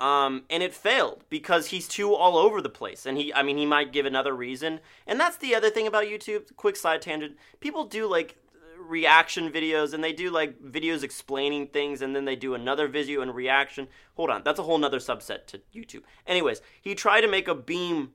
[0.01, 3.05] Um, and it failed because he's too all over the place.
[3.05, 4.79] And he, I mean, he might give another reason.
[5.05, 6.55] And that's the other thing about YouTube.
[6.55, 8.35] Quick side tangent: people do like
[8.79, 13.21] reaction videos, and they do like videos explaining things, and then they do another video
[13.21, 13.87] and reaction.
[14.15, 16.01] Hold on, that's a whole nother subset to YouTube.
[16.25, 18.13] Anyways, he tried to make a Beam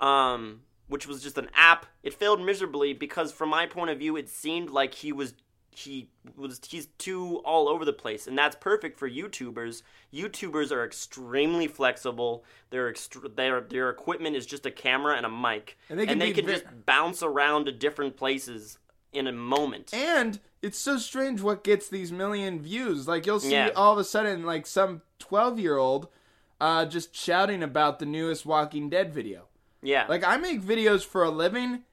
[0.00, 1.86] um, which was just an app.
[2.02, 5.34] It failed miserably because, from my point of view, it seemed like he was
[5.78, 9.82] he was he's too all over the place, and that's perfect for YouTubers.
[10.12, 12.44] YouTubers are extremely flexible.
[12.70, 12.94] Their
[13.36, 16.42] their their equipment is just a camera and a mic, And they can be ve-
[16.42, 18.78] just bounce around to different places
[19.12, 19.92] in a moment.
[19.94, 23.06] and it's so strange what gets these million views.
[23.06, 23.70] Like you'll see Yeah.
[23.76, 26.08] all of a sudden, like some twelve year old,
[26.60, 29.46] uh, just shouting about the newest Walking Dead video.
[29.82, 31.84] yeah, Like I make videos for a living,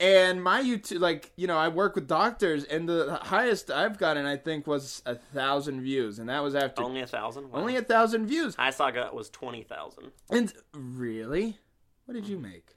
[0.00, 4.24] and my YouTube, like you know, I work with doctors, and the highest I've gotten,
[4.26, 7.50] I think, was a thousand views, and that was after only a thousand.
[7.50, 7.60] Wow.
[7.60, 8.54] only a thousand views.
[8.58, 10.12] I saw it was twenty thousand.
[10.30, 11.58] And really,
[12.06, 12.50] what did you mm-hmm.
[12.50, 12.68] make?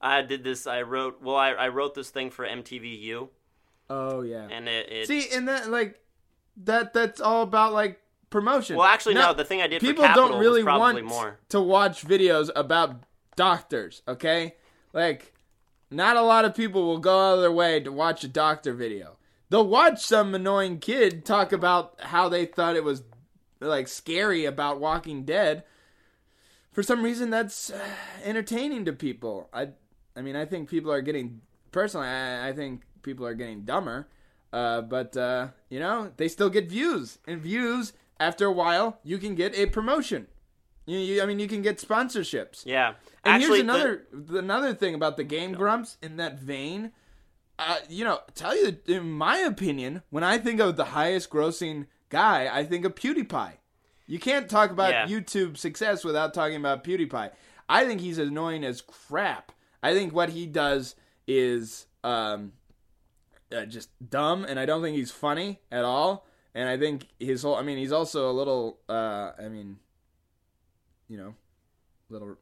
[0.00, 0.66] I did this.
[0.66, 1.22] I wrote.
[1.22, 3.28] Well, I, I wrote this thing for MTVU,
[3.88, 4.48] Oh yeah.
[4.50, 4.90] and it.
[4.90, 6.00] it See, and that like
[6.64, 8.76] that that's all about like promotion.
[8.76, 9.34] well, actually, Now, no.
[9.34, 11.38] The thing I did people don't really want more.
[11.50, 13.04] to watch videos about
[13.36, 14.02] doctors.
[14.08, 14.54] Okay,
[14.92, 15.33] like
[15.94, 18.72] not a lot of people will go out of their way to watch a doctor
[18.72, 19.16] video.
[19.50, 23.02] They'll watch some annoying kid talk about how they thought it was
[23.60, 25.64] like scary about Walking Dead.
[26.72, 27.78] For some reason, that's uh,
[28.24, 29.48] entertaining to people.
[29.52, 29.68] I,
[30.16, 32.08] I mean, I think people are getting personally.
[32.08, 34.08] I, I think people are getting dumber.
[34.52, 39.18] Uh, but uh, you know, they still get views, and views after a while, you
[39.18, 40.28] can get a promotion.
[40.86, 42.62] You, you I mean, you can get sponsorships.
[42.66, 42.94] Yeah.
[43.24, 46.92] And Actually, here's another another thing about the Game Grumps in that vein.
[47.58, 51.86] Uh, you know, tell you in my opinion, when I think of the highest grossing
[52.08, 53.52] guy, I think of PewDiePie.
[54.06, 55.06] You can't talk about Yeah.
[55.06, 57.30] YouTube success without talking about PewDiePie.
[57.68, 59.52] I think he's annoying as crap.
[59.82, 60.94] I think what he does
[61.26, 62.52] is um,
[63.50, 66.26] uh, just dumb, and I don't think he's funny at all.
[66.54, 69.78] And I think his whole, I mean, he's also a little, uh, I mean,
[71.14, 71.34] you know,
[72.10, 72.36] little.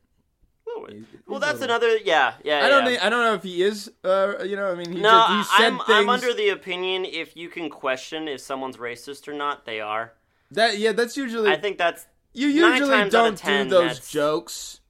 [0.88, 1.98] he's- Well, that's little- another.
[1.98, 2.64] Yeah, yeah.
[2.64, 2.90] I don't yeah.
[2.92, 3.90] think I don't know if he is.
[4.02, 6.48] Uh, you know, I mean, he No, just, he said I'm, things I'm under the
[6.48, 10.14] opinion if you can question if someone's racist or not, they are.
[10.52, 10.78] that.
[10.78, 11.50] Yeah, that's usually.
[11.50, 14.80] I think that's you usually don't of 10, do those that's- jokes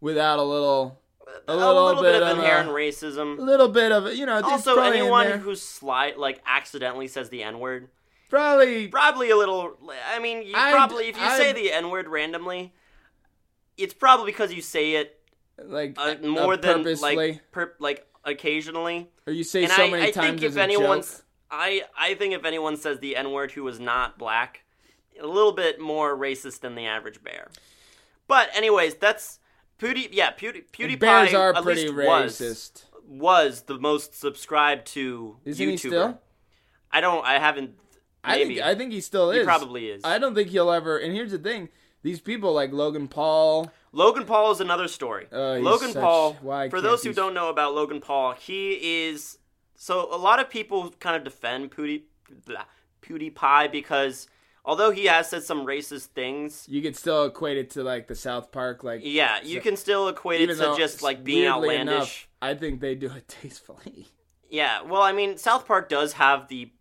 [0.00, 1.00] without a little,
[1.48, 3.38] a a little, little, bit, of inherent a racism.
[3.38, 4.40] A little bit of you know.
[4.42, 7.88] Also, anyone who's slight, like accidentally says the N word,
[8.28, 9.76] probably probably a little.
[10.14, 12.72] I mean, you I'd- probably if you say I'd- the N word randomly,
[13.80, 15.18] it's probably because you say it
[15.62, 19.08] like uh, uh, more than like per, like occasionally.
[19.26, 21.24] or you say And so I, many I times think as if a anyone's, joke.
[21.50, 24.62] I I think if anyone says the N word who is not black,
[25.20, 27.50] a little bit more racist than the average bear.
[28.28, 29.38] But anyways, that's
[29.78, 30.08] Pewdie.
[30.12, 32.84] Yeah, Pewdie, PewDiePie Bears are at pretty least racist.
[33.06, 35.70] was the most subscribed to Isn't YouTuber.
[35.70, 36.20] he still?
[36.92, 37.24] I don't.
[37.24, 37.72] I haven't.
[38.22, 39.38] I think I think he still is.
[39.38, 40.04] He probably is.
[40.04, 40.98] I don't think he'll ever.
[40.98, 41.70] And here's the thing:
[42.02, 43.70] these people like Logan Paul.
[43.92, 45.26] Logan Paul is another story.
[45.32, 49.06] Oh, he's Logan such- Paul, why for those who don't know about Logan Paul, he
[49.08, 49.38] is
[49.74, 52.02] so a lot of people kind of defend Pewdie,
[52.46, 52.64] blah,
[53.02, 54.28] PewDiePie because
[54.64, 58.14] although he has said some racist things, You could still equate it to like the
[58.14, 61.94] South Park, like yeah, you So- can still equate it to just like being outlandish.
[61.94, 64.08] enough, I think they do it tastefully.
[64.48, 66.72] Yeah, well, I mean, South Park does have the.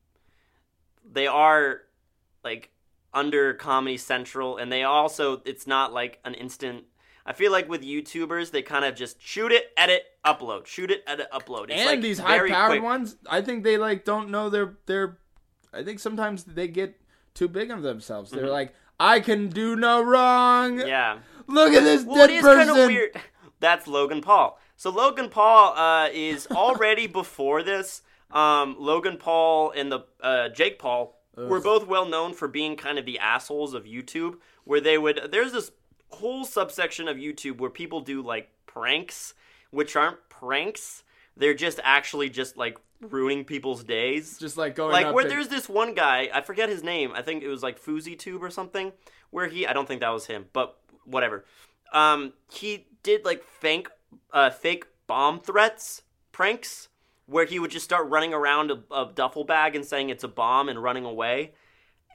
[1.12, 1.82] They are,
[2.44, 2.70] like,
[3.14, 5.42] under Comedy Central, and they also.
[5.46, 6.86] It's not like an instant.
[7.26, 11.04] I feel like with YouTubers, they kind of just shoot it, edit, upload, shoot it,
[11.06, 11.66] edit, upload.
[11.66, 15.20] It's and like these high-powered ones, I think they like don't know their their.
[15.72, 17.00] I think sometimes they get
[17.36, 18.32] too big of themselves.
[18.32, 20.78] They're like, I can do no wrong.
[20.78, 20.88] Mm-hmm.
[20.88, 21.20] Yeah.
[21.48, 22.68] Look at this Well, dead it is person.
[22.68, 23.22] kind of weird.
[23.60, 24.60] That's Logan Paul.
[24.76, 28.02] So Logan Paul uh, is already before this.
[28.32, 31.64] Um, Logan Paul and the uh, Jake Paul were Ugh.
[31.64, 35.30] both well known for being kind of the assholes of YouTube, where they would.
[35.32, 35.72] There's this
[36.10, 39.34] whole subsection of YouTube where people do like pranks,
[39.72, 41.04] which aren't pranks.
[41.38, 45.48] They're just actually just like ruining people's days Just like going like where and- there's
[45.48, 48.92] this one guy i forget his name i think it was like FouseyTube or something
[49.30, 51.46] where he i don't think that was him but whatever
[51.94, 53.88] um he did like fake
[54.34, 56.02] uh fake bomb threats
[56.34, 56.89] pranks
[57.30, 60.28] where he would just start running around a, a duffel bag and saying it's a
[60.28, 61.54] bomb and running away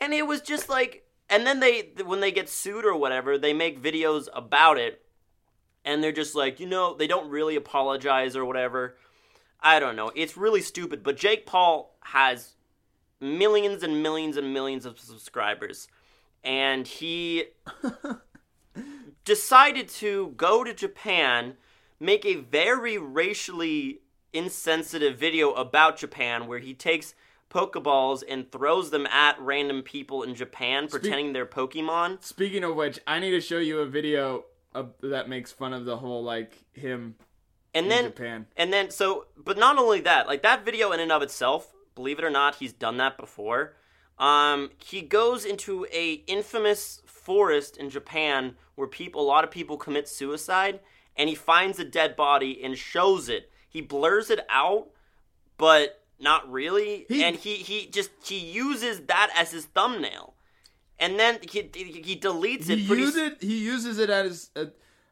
[0.00, 3.52] and it was just like and then they when they get sued or whatever they
[3.52, 5.02] make videos about it
[5.84, 8.96] and they're just like you know they don't really apologize or whatever
[9.64, 10.12] I don't know.
[10.14, 12.52] It's really stupid, but Jake Paul has
[13.18, 15.88] millions and millions and millions of subscribers.
[16.44, 17.44] And he
[19.24, 21.54] decided to go to Japan,
[21.98, 24.02] make a very racially
[24.34, 27.14] insensitive video about Japan where he takes
[27.48, 32.22] Pokeballs and throws them at random people in Japan pretending they're Pokemon.
[32.22, 34.44] Speaking of which, I need to show you a video
[34.74, 37.14] of, that makes fun of the whole like him
[37.72, 38.46] And in then Japan.
[38.56, 42.18] And then so but not only that, like that video in and of itself, believe
[42.18, 43.76] it or not, he's done that before.
[44.18, 49.76] Um he goes into a infamous forest in Japan where people a lot of people
[49.76, 50.80] commit suicide
[51.16, 53.50] and he finds a dead body and shows it.
[53.74, 54.86] He blurs it out,
[55.58, 57.06] but not really.
[57.08, 60.34] He- and he he just he uses that as his thumbnail.
[60.98, 63.42] And then he he deletes it He uses it.
[63.42, 64.66] He uses it as uh,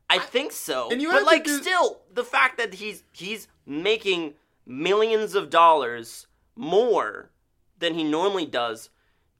[0.08, 0.90] I think so.
[0.92, 6.28] And you but like do- still the fact that he's he's making millions of dollars
[6.54, 7.30] more
[7.80, 8.90] than he normally does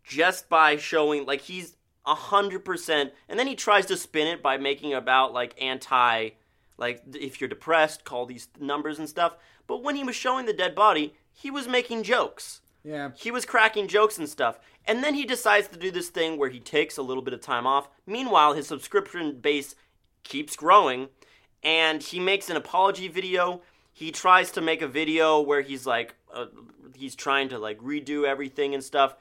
[0.02, 4.42] just by showing like he's a hundred percent and then he tries to spin it
[4.42, 6.30] by making about like anti
[6.76, 10.52] like if you're depressed call these numbers and stuff but when he was showing the
[10.52, 13.10] dead body he was making jokes yeah.
[13.16, 14.58] he was cracking jokes and stuff.
[14.84, 17.40] And then he decides to do this thing where he takes a little bit of
[17.40, 17.88] time off.
[18.06, 19.74] Meanwhile, his subscription base
[20.24, 21.08] keeps growing
[21.62, 23.62] and he makes an apology video.
[23.92, 26.46] He tries to make a video where he's like uh,
[26.94, 29.14] he's trying to like redo everything and stuff.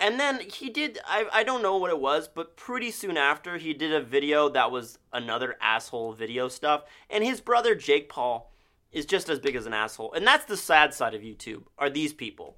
[0.00, 3.58] And then he did I I don't know what it was, but pretty soon after
[3.58, 6.84] he did a video that was another asshole video stuff.
[7.10, 8.50] And his brother Jake Paul
[8.90, 10.12] is just as big as an asshole.
[10.14, 11.64] And that's the sad side of YouTube.
[11.78, 12.56] Are these people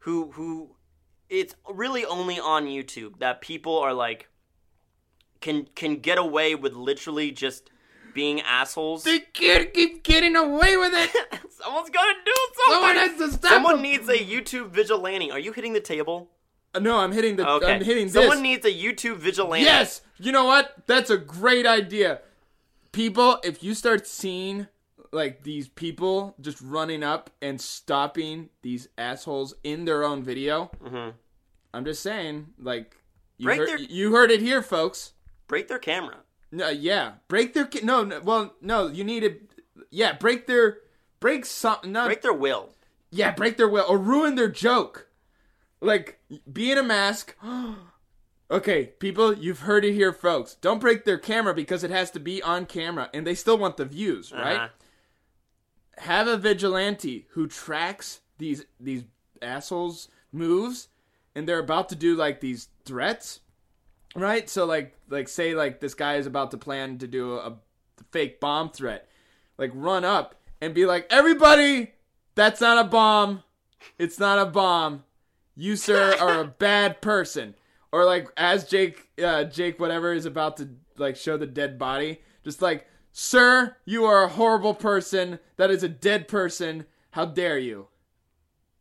[0.00, 0.70] who who
[1.28, 4.28] it's really only on YouTube that people are like
[5.40, 7.70] can can get away with literally just
[8.14, 9.04] being assholes.
[9.04, 11.10] They can't keep getting away with it.
[11.50, 12.72] Someone's gotta do something.
[12.72, 13.82] Someone has to stop Someone them.
[13.82, 15.30] needs a YouTube vigilante.
[15.30, 16.30] Are you hitting the table?
[16.78, 17.48] Uh, no, I'm hitting the.
[17.48, 17.72] Okay.
[17.74, 18.14] I'm hitting this.
[18.14, 18.64] Someone this.
[18.64, 19.64] needs a YouTube vigilante.
[19.64, 20.74] Yes, you know what?
[20.86, 22.20] That's a great idea.
[22.92, 24.66] People, if you start seeing
[25.12, 30.66] like these people just running up and stopping these assholes in their own video.
[30.82, 31.10] hmm
[31.74, 32.96] I'm just saying, like
[33.36, 35.12] you Break heard, their- you heard it here, folks.
[35.46, 36.16] Break their camera.
[36.50, 38.20] No, yeah, break their ca- no, no.
[38.20, 39.34] Well, no, you need to,
[39.90, 40.78] yeah, break their
[41.20, 41.92] break something.
[41.92, 42.70] No, Break their will.
[43.10, 45.07] yeah, break their will or ruin their joke.
[45.80, 47.36] Like be in a mask.
[48.50, 50.56] okay, people, you've heard it here, folks.
[50.60, 53.76] Don't break their camera because it has to be on camera, and they still want
[53.76, 54.56] the views, right?
[54.56, 54.68] Uh-huh.
[55.98, 59.04] have a vigilante who tracks these these
[59.42, 60.88] assholes moves
[61.34, 63.40] and they're about to do like these threats
[64.14, 67.56] right so like like say like this guy is about to plan to do a,
[68.12, 69.08] fake bomb threat
[69.58, 71.92] like run up and be like everybody
[72.36, 73.42] that's not a bomb
[73.98, 75.02] it's not a bomb
[75.60, 77.54] you sir are a bad person.
[77.90, 82.20] Or like as jake uh, jake whatever is about to like show the dead body
[82.44, 85.38] just like sir you are a horrible person.
[85.56, 86.86] That is a dead person.
[87.10, 87.88] How dare you?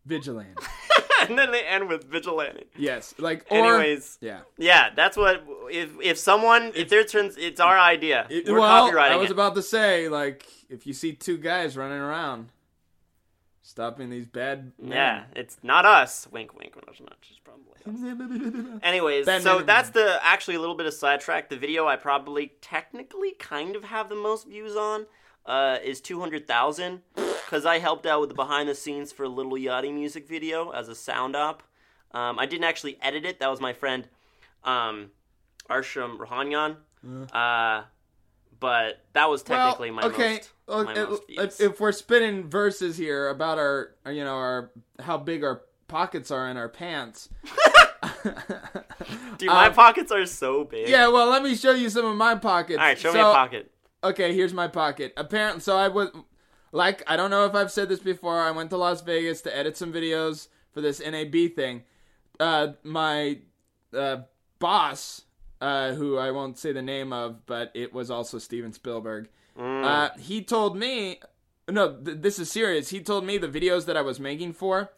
[0.06, 0.54] Vigilante.
[1.20, 2.66] And then they end with vigilante.
[2.78, 4.42] yes like or Anyways, yeah.
[4.58, 8.28] Yeah, that's what if if someone if their turns, it's our idea.
[8.30, 9.34] It- We're well i was it.
[9.34, 12.50] about to say like if you see two guys running around
[13.68, 14.92] stopping these bad men.
[14.92, 16.28] Yeah, it's not us.
[16.32, 16.74] Wink, wink.
[17.22, 17.74] Just probably.
[17.86, 18.80] us.
[18.84, 19.66] Anyways, Bad so men.
[19.66, 21.50] that's the actually a little bit of sidetrack.
[21.50, 25.06] The video I probably technically kind of have the most views on
[25.46, 29.28] uh, is two hundred thousand because I helped out with the behind the scenes for
[29.28, 31.62] Lil Yachty music video as a sound op.
[32.12, 33.40] Um, I didn't actually edit it.
[33.40, 34.08] That was my friend
[34.64, 35.12] um,
[35.70, 36.78] Arsham Rohanyan.
[37.34, 37.84] Uh,
[38.60, 40.34] but that was technically my okay.
[40.36, 40.54] most.
[40.68, 41.60] well, my if- most if, views.
[41.60, 46.50] if we're spinning verses here about our, you know, our how big our pockets are
[46.50, 47.30] in our pants.
[49.38, 50.90] Dude, my um, pockets are so big.
[50.90, 52.80] yeah, well, let me show you some of my pockets.
[52.80, 53.72] All right, show me a pocket.
[54.04, 55.14] Okay, here's my pocket.
[55.18, 56.10] Apparently, so I was
[56.72, 58.40] like, I don't know if I've said this before.
[58.40, 61.84] I went to Las Vegas to edit some videos for this NAB thing.
[62.40, 63.40] Uh, my
[63.94, 64.18] uh,
[64.60, 65.24] boss,
[65.62, 69.30] uh, who I won't say the name of, but it was also Steven Spielberg.
[69.58, 69.84] Mm.
[69.84, 71.20] Uh, he told me,
[71.70, 72.90] no, th- this is serious.
[72.90, 74.92] He told me the videos that I was making for,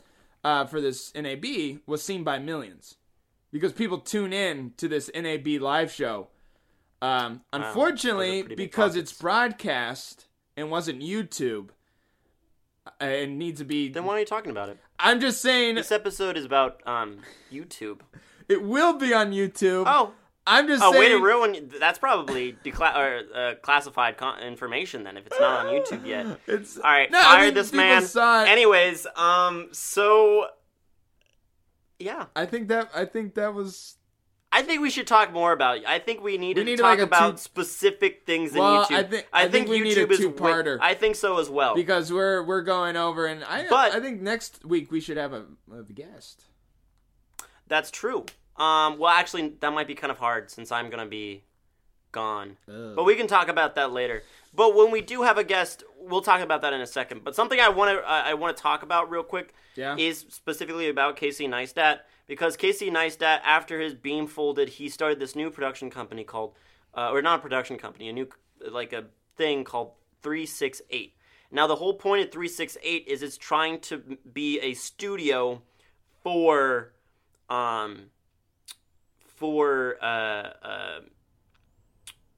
[0.44, 2.96] uh, for this NAB was seen by millions,
[3.52, 6.28] because people tune in to this NAB live show.
[7.02, 10.26] Um, unfortunately, big because it's broadcast
[10.58, 11.70] and wasn't YouTube,
[13.02, 13.88] uh, it needs to be.
[13.90, 14.78] Then why are you talking about it?
[15.00, 17.20] I'm just saying This episode is about um
[17.50, 18.02] YouTube.
[18.50, 19.86] it will be on YouTube.
[19.88, 20.12] Oh,
[20.50, 21.04] I'm just oh, saying.
[21.04, 21.72] way to ruin.
[21.80, 26.26] That's probably decla- or, uh, classified con- information then if it's not on YouTube yet.
[26.48, 28.02] It's All right, No, I fire mean, this man.
[28.04, 28.50] saw it.
[28.50, 30.48] Anyways, um, so
[32.00, 33.96] yeah, I think that I think that was
[34.52, 35.86] I think we should talk more about.
[35.86, 38.92] I think we need We to need, talk like, about two- specific things in YouTube.
[38.96, 40.20] I think- I think we need a YouTube is.
[40.22, 40.80] wi- two-parter.
[40.82, 41.76] I think so as well.
[41.76, 45.34] because we're we're going over, and I But- I think next week we should have
[45.34, 46.46] a, a guest.
[47.68, 48.26] That's true.
[48.60, 51.44] Um, well, actually, that might be kind of hard since I'm gonna be
[52.12, 52.58] gone.
[52.68, 54.24] But we can talk about that later.
[54.54, 57.24] But when we do have a guest, we'll talk about that in a second.
[57.24, 59.96] But something I want to I, I want to talk about real quick Yeah.
[59.98, 65.36] is specifically about Casey Neistat because Casey Neistat, after his Beme folded, he started this
[65.36, 66.54] new production company called,
[66.96, 68.28] uh, or not a production company, a new
[68.70, 69.06] like a
[69.38, 69.92] thing called
[70.24, 71.14] Three Six Eight.
[71.52, 75.62] Now the whole point of Three Six Eight is it's trying to be a studio
[76.24, 76.92] for,
[77.50, 78.10] um,
[79.40, 81.00] for uh, uh,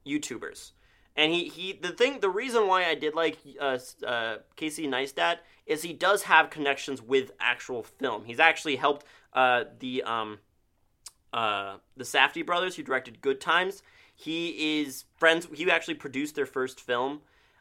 [0.06, 0.70] YouTubers.
[1.14, 5.38] And he, he the thing the reason why I did like uh, uh, Casey Neistat
[5.66, 8.24] is he does have connections with actual film.
[8.24, 10.38] He's actually helped uh, the um,
[11.32, 13.82] uh, the Safdie brothers who directed Good Times.
[14.14, 15.48] He is friends.
[15.52, 17.20] He actually produced their first film.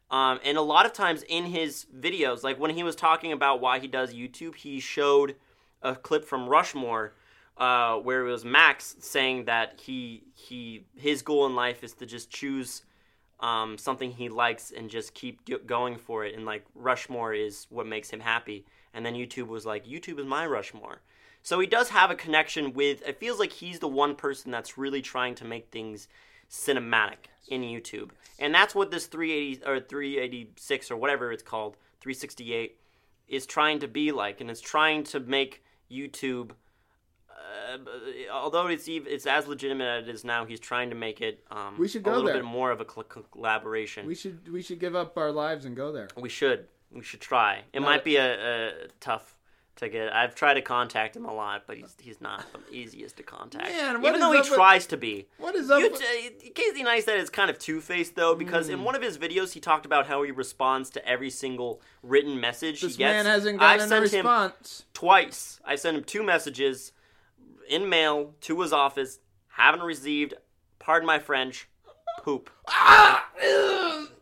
[0.09, 3.61] Um, and a lot of times in his videos, like when he was talking about
[3.61, 5.35] why he does YouTube, he showed
[5.81, 7.13] a clip from Rushmore
[7.57, 12.05] uh, where it was Max saying that he he his goal in life is to
[12.05, 12.83] just choose
[13.39, 16.35] um, something he likes and just keep going for it.
[16.35, 18.65] And like Rushmore is what makes him happy.
[18.93, 21.01] And then YouTube was like, YouTube is my Rushmore.
[21.43, 23.07] So he does have a connection with.
[23.07, 26.07] It feels like he's the one person that's really trying to make things
[26.49, 32.77] cinematic in YouTube, and that's what this 380 or 386 or whatever it's called, 368,
[33.27, 36.51] is trying to be like, and it's trying to make YouTube.
[37.73, 37.77] Uh,
[38.31, 41.43] although it's ev- it's as legitimate as it is now, he's trying to make it
[41.51, 42.35] um, We should go a little there.
[42.37, 44.05] bit more of a cl- collaboration.
[44.05, 46.09] We should we should give up our lives and go there.
[46.17, 46.67] We should.
[46.91, 47.61] We should try.
[47.71, 49.35] It might be a, a tough
[49.77, 50.13] to get.
[50.13, 53.69] I've tried to contact him a lot, but he's he's not the easiest to contact.
[53.69, 55.27] Man, even though he with- tries to be.
[55.37, 55.79] What is up?
[55.79, 58.73] You with- t- Casey Neistat is kind of two faced though, because Hmm.
[58.73, 62.37] in one of his videos he talked about how he responds to every single written
[62.41, 63.15] message this he gets.
[63.15, 64.85] man hasn't I've gotten a sent him response.
[64.93, 65.61] twice.
[65.63, 66.91] I sent him two messages
[67.71, 69.19] in mail to his office.
[69.47, 70.33] Haven't received.
[70.79, 71.67] Pardon my French.
[72.23, 72.49] Poop.
[72.67, 73.27] Ah!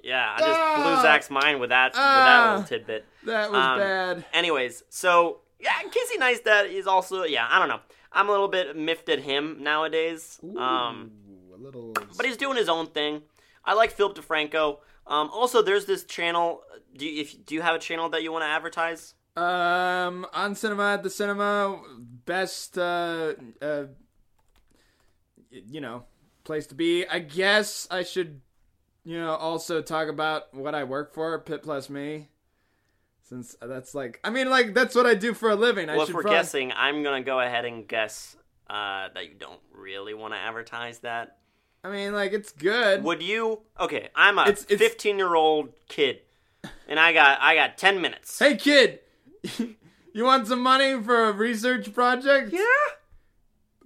[0.03, 0.81] Yeah, I just Ah!
[0.83, 2.51] blew Zach's mind with that with that Ah!
[2.51, 3.05] little tidbit.
[3.25, 4.25] That was Um, bad.
[4.33, 7.47] Anyways, so yeah, Casey Neistat is also yeah.
[7.49, 7.81] I don't know.
[8.11, 10.39] I'm a little bit miffed at him nowadays.
[10.57, 11.11] Um,
[11.53, 11.93] a little.
[12.17, 13.23] but he's doing his own thing.
[13.65, 14.79] I like Philip DeFranco.
[15.05, 16.63] Um, also, there's this channel.
[16.95, 19.13] Do you, if do you have a channel that you want to advertise?
[19.35, 21.79] Um, on cinema at the cinema,
[22.29, 23.85] best uh, uh,
[25.49, 26.03] you know,
[26.43, 27.07] place to be.
[27.07, 28.41] I guess I should,
[29.03, 32.29] you know, also talk about what I work for, Pitt Plus Me,
[33.23, 35.89] since that's like, I mean, like that's what I do for a living.
[35.89, 38.37] I Well, if we're probably- guessing, I'm gonna go ahead and guess
[38.69, 41.37] uh, that you don't really want to advertise that.
[41.83, 43.03] I mean, like it's good.
[43.03, 43.61] Would you?
[43.79, 46.19] Okay, I'm a It's- it's- 15 year old kid,
[46.87, 48.37] and I got I got 10 minutes.
[48.37, 48.99] Hey, kid,
[50.13, 52.51] you want some money for a research project?
[52.53, 52.61] Yeah.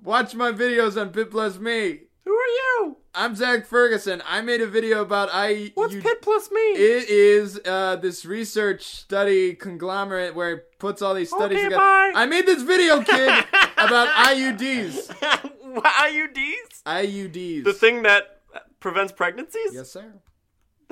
[0.02, 2.00] Watch my videos on Pitt Plus Me.
[2.26, 2.98] Who are you?
[3.16, 4.24] I'm Zach Ferguson.
[4.28, 5.72] I made a video about I.
[5.76, 6.60] What's you- Pitt Plus Me?
[6.60, 11.82] It is uh, this research study conglomerate where it puts all these studies Okay, together.
[11.82, 12.12] bye.
[12.16, 13.30] I made this video, kid,
[13.78, 15.08] about IUDs.
[15.74, 16.84] IUDs?
[16.86, 17.64] IUDs.
[17.64, 18.42] The thing that
[18.80, 19.72] prevents pregnancies?
[19.74, 20.14] Yes, sir.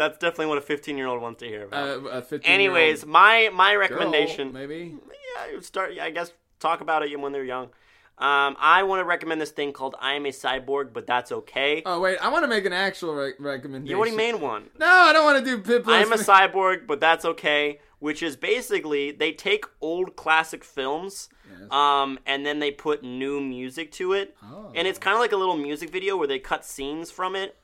[0.02, 2.06] That's definitely what a 15 year old wants to hear about.
[2.06, 4.52] Uh, Anyways, my my girl, recommendation.
[4.52, 4.96] maybe.
[5.52, 5.92] yeah, start.
[6.02, 7.68] I guess talk about it when they're young.
[8.18, 11.84] Um, I want to recommend this thing called "I Am a Cyborg," but that's okay.
[11.86, 13.90] Oh wait, I want to make an actual re- recommendation.
[13.92, 14.70] you already made one.
[14.80, 17.80] No, I don't want to do Pitt I am a cyborg, but that's okay.
[18.00, 21.72] Which is basically they take old classic films, Yes.
[21.72, 24.72] um, and then they put new music to it, Oh.
[24.76, 27.56] and it's kind of like a little music video where they cut scenes from it.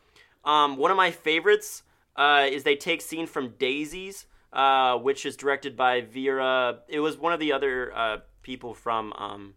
[0.46, 1.84] Um, one of my favorites
[2.18, 6.80] uh, is they take scene from Daisies, uh, which is directed by Vera.
[6.88, 9.54] It was one of the other uh, people from um,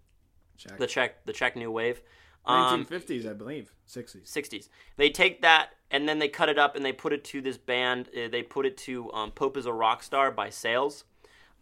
[0.57, 0.79] Check.
[0.79, 2.03] the Czech the Czech New Wave.
[2.47, 3.73] Um, 1950s, I believe.
[3.87, 4.23] 60s.
[4.25, 4.69] 60s.
[4.97, 7.59] They take that and then they cut it up and they put it to this
[7.59, 8.09] band.
[8.09, 11.05] Uh, they put it to um, "Pope is a Rock Star" by Sales.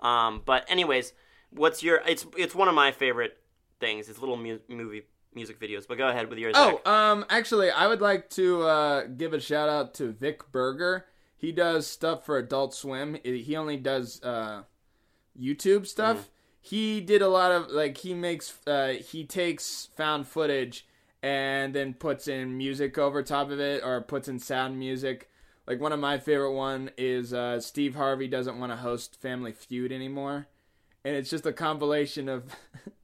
[0.01, 1.13] Um, but anyways,
[1.51, 2.03] what's your?
[2.07, 3.39] It's it's one of my favorite
[3.81, 4.09] things.
[4.09, 5.03] It's little mu- movie
[5.39, 5.87] music videos.
[5.89, 6.55] But go ahead with yours.
[6.57, 11.07] Oh, um, actually, I would like to uh, give a shout out to Vic Berger.
[11.37, 13.17] He does stuff for Adult Swim.
[13.23, 14.63] He only does uh,
[15.41, 16.17] YouTube stuff.
[16.17, 16.29] Mm-hmm.
[16.61, 20.87] He did a lot of like he makes uh, he takes found footage
[21.23, 25.31] and then puts in music over top of it or puts in sound music.
[25.67, 29.53] Like one of my favorite one is uh, Steve Harvey doesn't want to host Family
[29.53, 30.49] Feud anymore,
[31.05, 32.57] and it's just a compilation of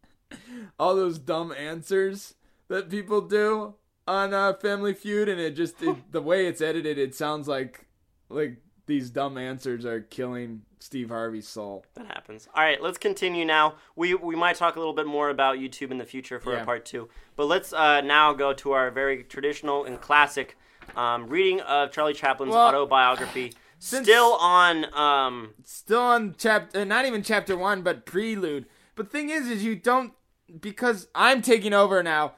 [0.79, 2.35] all those dumb answers
[2.69, 3.75] that people do
[4.07, 7.87] on uh, Family Feud, and it just it, the way it's edited, it sounds like
[8.29, 11.87] like these dumb answers are killing Steve Harvey's soul.
[11.95, 12.47] that happens.
[12.55, 13.77] All right, let's continue now.
[13.97, 16.63] We we might talk a little bit more about YouTube in the future for Yeah.
[16.63, 17.09] a part two.
[17.37, 20.57] But let's uh, now go to our very traditional and classic
[20.97, 23.55] um, reading of Charlie Chaplin's Well, autobiography.
[23.79, 24.87] Still on.
[24.95, 28.67] Um, Still on chapter, uh, not even chapter one, but prelude.
[28.95, 30.13] But thing is, is you don't
[30.61, 32.35] because I'm taking over now.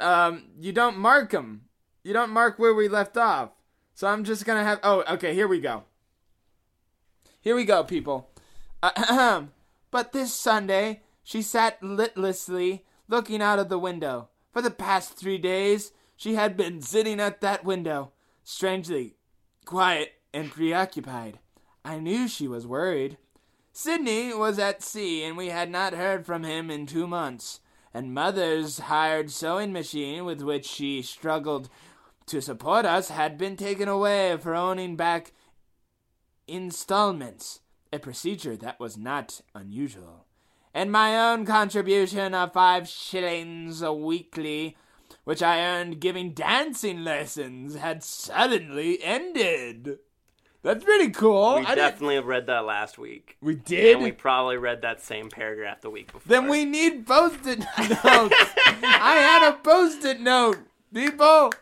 [0.00, 1.62] Um, you don't mark them.
[2.02, 3.50] You don't mark where we left off.
[3.94, 4.80] So I'm just gonna have.
[4.82, 5.34] Oh, okay.
[5.34, 5.84] Here we go.
[7.40, 8.30] Here we go, people.
[8.82, 9.52] Ahem.
[9.92, 14.28] But this Sunday, she sat listlessly looking out of the window.
[14.52, 19.16] For the past three days, she had been sitting at that window, strangely
[19.64, 21.38] quiet and preoccupied.
[21.84, 23.16] I knew she was worried.
[23.78, 27.60] Sidney was at sea, and we had not heard from him in two months.
[27.92, 31.68] And Mother's hired sewing machine, with which she struggled
[32.24, 35.34] to support us, had been taken away for owning back
[36.48, 37.60] installments,
[37.92, 40.24] a procedure that was not unusual.
[40.72, 44.74] And my own contribution of five shillings a weekly,
[45.24, 49.98] which I earned giving dancing lessons, had suddenly ended.
[50.66, 51.60] That's pretty cool.
[51.60, 53.36] we I definitely read that last week.
[53.40, 53.94] we did.
[53.94, 56.22] And we probably read that same paragraph the week before.
[56.26, 58.34] Then we need post-it notes.
[58.82, 60.58] I had a post-it note,
[60.92, 61.24] people.
[61.24, 61.52] All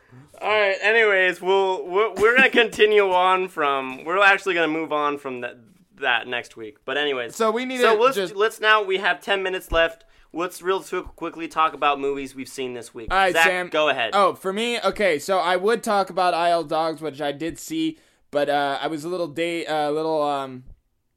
[0.41, 0.77] right.
[0.81, 4.05] Anyways, we'll we're, we're gonna continue on from.
[4.05, 5.59] We're actually gonna move on from that
[6.01, 6.79] that next week.
[6.87, 8.35] But anyways, So we need so let's just.
[8.35, 10.07] let's now we have ten minutes left.
[10.33, 13.13] Let's real quick, quickly talk about movies we've seen this week.
[13.13, 13.69] All right, Zach, Sam.
[13.69, 14.13] go ahead.
[14.15, 15.19] Oh, for me, okay.
[15.19, 17.99] So I would talk about Isle Dogs, which I did see,
[18.35, 20.65] but uh, I was a little day, a little um,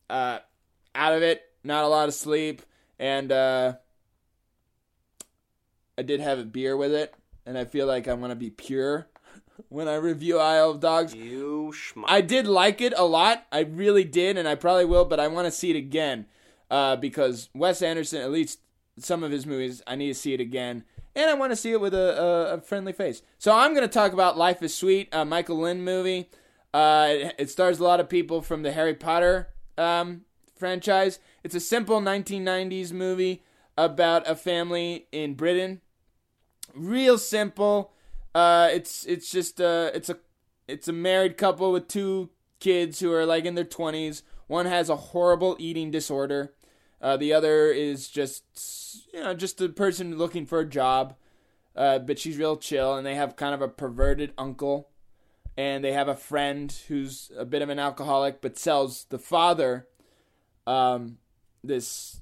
[0.08, 0.38] uh,
[0.94, 1.42] out of it.
[1.64, 2.62] Not a lot of sleep,
[3.00, 3.74] and uh,
[5.98, 8.52] I did have a beer with it, and I feel like I want to be
[8.52, 9.08] pure
[9.70, 11.16] when I review Isle of Dogs.
[11.16, 12.06] You schmuck.
[12.08, 13.48] I did like it a lot.
[13.52, 16.28] I really did, and I probably will, but I want to see it again
[16.70, 18.60] uh, because Wes Anderson, at least
[19.00, 20.84] some of his movies, I need to see it again,
[21.16, 23.24] and I want to see it with a, a, a friendly face.
[23.40, 26.30] So I'm going to talk about Life is Sweet, a Michael Lynn movie.
[26.74, 30.22] Uh, it, it stars a lot of people from the Harry Potter um,
[30.58, 31.20] franchise.
[31.44, 33.44] It's a simple 1990s movie
[33.78, 35.82] about a family in Britain.
[36.74, 37.94] Real simple.
[38.36, 40.18] Uh, it's it's just uh, it's a
[40.68, 44.22] it's a married couple with two kids who are like in their 20s.
[44.48, 46.54] One has a horrible eating disorder.
[47.02, 48.44] Uh, the other is just
[49.14, 51.16] you know just a person looking for a job.
[51.76, 54.90] Uh, but she's real chill, and they have kind of a perverted uncle,
[55.58, 59.88] and they have a friend who's a bit of an alcoholic, but sells the father
[60.68, 61.18] um,
[61.64, 62.22] this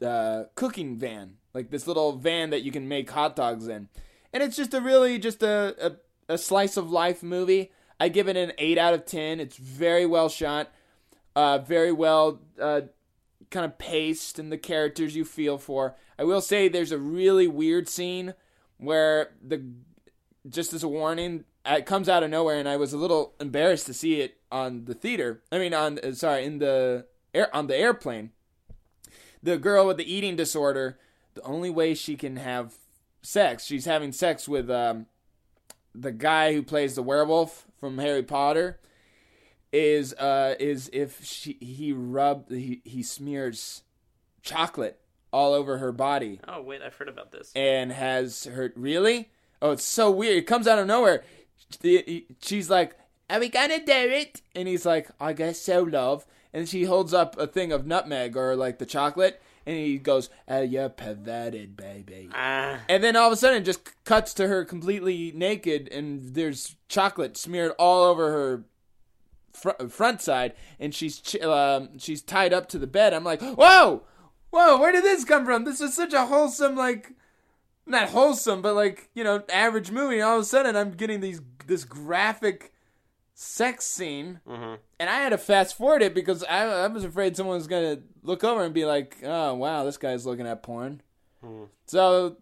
[0.00, 3.88] uh, cooking van, like this little van that you can make hot dogs in,
[4.32, 5.96] and it's just a really just a,
[6.28, 7.72] a, a slice of life movie.
[7.98, 9.40] I give it an eight out of ten.
[9.40, 10.70] It's very well shot,
[11.36, 12.82] uh, very well uh,
[13.50, 15.96] kind of paced, and the characters you feel for.
[16.18, 18.34] I will say there's a really weird scene
[18.78, 19.64] where the
[20.48, 23.86] just as a warning, it comes out of nowhere, and I was a little embarrassed
[23.86, 25.42] to see it on the theater.
[25.50, 28.30] I mean, on uh, sorry, in the air on the airplane.
[29.42, 30.98] The girl with the eating disorder,
[31.34, 32.74] the only way she can have
[33.22, 35.06] sex, she's having sex with um,
[35.94, 38.78] the guy who plays the werewolf from Harry Potter.
[39.72, 43.80] Is uh is if she he rub he he smears
[44.42, 45.00] chocolate
[45.32, 47.50] all over her body oh wait, I've heard about this.
[47.56, 49.30] and has her really
[49.62, 51.24] oh it's so weird it comes out of nowhere
[52.40, 52.96] she's like
[53.30, 54.42] are we gonna do it?
[54.54, 56.26] And he's like i guess so love.
[56.52, 60.28] And she holds up a thing of nutmeg or like the chocolate and he goes
[60.48, 62.28] oh you're perverted baby?
[62.34, 66.34] Ah, and then all of a sudden it just cuts to her completely naked and
[66.34, 68.64] there's chocolate smeared all over her
[69.52, 73.14] fr- front side and she's ch- um, she's tied up to the bed.
[73.14, 74.02] I'm like whoa!
[74.50, 75.64] Whoa where did this come from?
[75.64, 77.12] This is such a wholesome like
[77.86, 81.40] not wholesome but like you know average movie all of a sudden i'm getting these
[81.66, 82.72] this graphic
[83.34, 84.78] sex scene mhm.
[85.00, 87.98] and i had to fast forward it because i, I was afraid someone was gonna
[88.22, 91.02] look over and be like oh wow this guy's looking at porn
[91.42, 91.64] Hmm.
[91.86, 92.36] so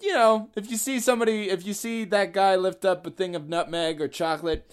[0.00, 3.34] you know if you see somebody if you see that guy lift up a thing
[3.34, 4.72] of nutmeg or chocolate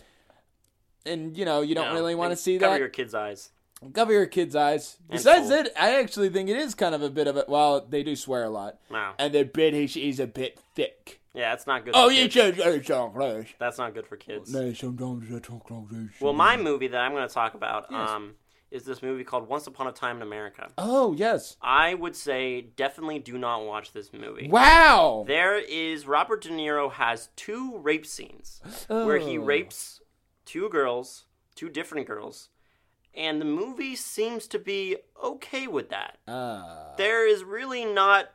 [1.07, 3.51] and you know you don't No, really want to see cover that your kids' eyes.
[3.91, 4.97] Cover your kids' eyes.
[5.09, 7.45] Besides it, I actually think it is kind of a bit of a.
[7.47, 9.15] Well, they do swear a lot, Wow.
[9.19, 11.19] and the British is a bit thick.
[11.33, 11.93] Yeah, it's not good.
[11.95, 12.57] Oh, for you kids.
[12.57, 13.55] should.
[13.59, 14.53] That's not good for kids.
[14.53, 16.09] No, sometimes the chocolate is.
[16.21, 18.09] Well, my movie that I'm going to talk about Yes.
[18.09, 18.35] um,
[18.69, 20.69] is this movie called Once Upon a Time in America.
[20.77, 21.57] Oh yes!
[21.61, 24.47] I would say definitely do not watch this movie.
[24.49, 25.25] Wow.
[25.27, 29.41] There is Robert De Niro has two rape scenes where he Oh.
[29.43, 30.01] rapes
[30.45, 31.25] two girls,
[31.55, 32.49] two different girls,
[33.15, 36.17] and the movie seems to be okay with that.
[36.27, 38.29] Uh, There is really not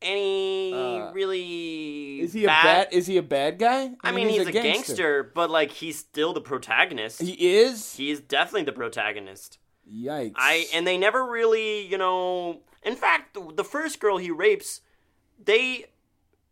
[0.00, 2.88] any Uh, really is he a bad?
[2.90, 3.92] Is he a bad guy?
[4.02, 5.22] I mean, he's, a gangster.
[5.22, 7.20] but like he's still the protagonist.
[7.20, 7.94] He is.
[7.94, 9.58] he is definitely the protagonist.
[9.90, 10.32] Yikes!
[10.36, 12.60] I and they never really, you know.
[12.82, 14.80] In fact, the, the first girl he rapes,
[15.42, 15.86] they,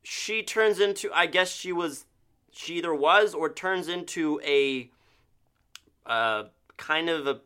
[0.03, 1.11] she turns into.
[1.13, 2.07] I guess she was,
[2.53, 4.91] she either was or turns into a,
[6.07, 6.45] uh,
[6.81, 7.41] kind of a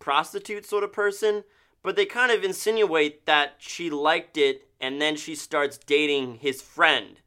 [0.00, 1.44] prostitute sort of person.
[1.82, 6.60] But they kind of insinuate that she liked it, and then she starts dating his
[6.60, 7.20] friend,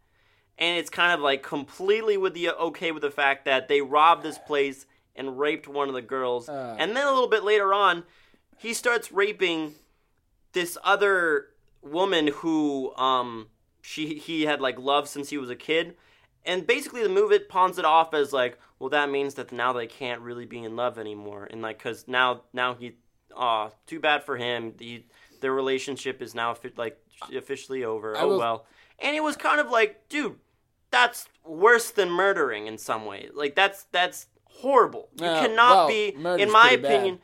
[0.58, 4.24] and it's kind of like completely with the okay with the fact that they robbed
[4.24, 4.86] this place
[5.16, 6.76] and raped one of the girls, Uh.
[6.78, 8.04] and then a little bit later on,
[8.58, 9.76] he starts raping
[10.52, 11.48] this other
[11.82, 13.48] woman who um
[13.82, 15.96] she he had like loved since he was a kid
[16.46, 19.86] and basically the movie pawns it off as like well that means that now they
[19.88, 22.94] can't really be in love anymore and like because now now he
[23.36, 25.04] oh too bad for him the
[25.42, 26.98] their relationship is now like
[27.36, 28.66] officially over I oh will- well
[29.00, 30.36] and it was kind of like dude
[30.90, 35.88] that's worse than murdering in some way like that's that's horrible you Uh, cannot well,
[35.88, 36.10] be
[36.44, 36.92] in my pretty bad.
[36.94, 37.20] opinion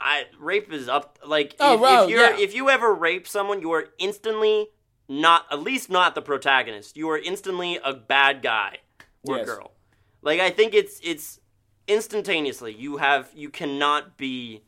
[0.00, 2.38] I rape is up like Oh, if, wow, if you're yeah.
[2.46, 4.68] if you ever rape someone, you are instantly
[5.08, 6.96] not at least not the protagonist.
[6.96, 8.78] You are instantly a bad guy
[9.26, 9.46] or Yes.
[9.46, 9.72] girl.
[10.22, 11.40] Like I think it's it's
[11.86, 14.62] instantaneously you have you cannot be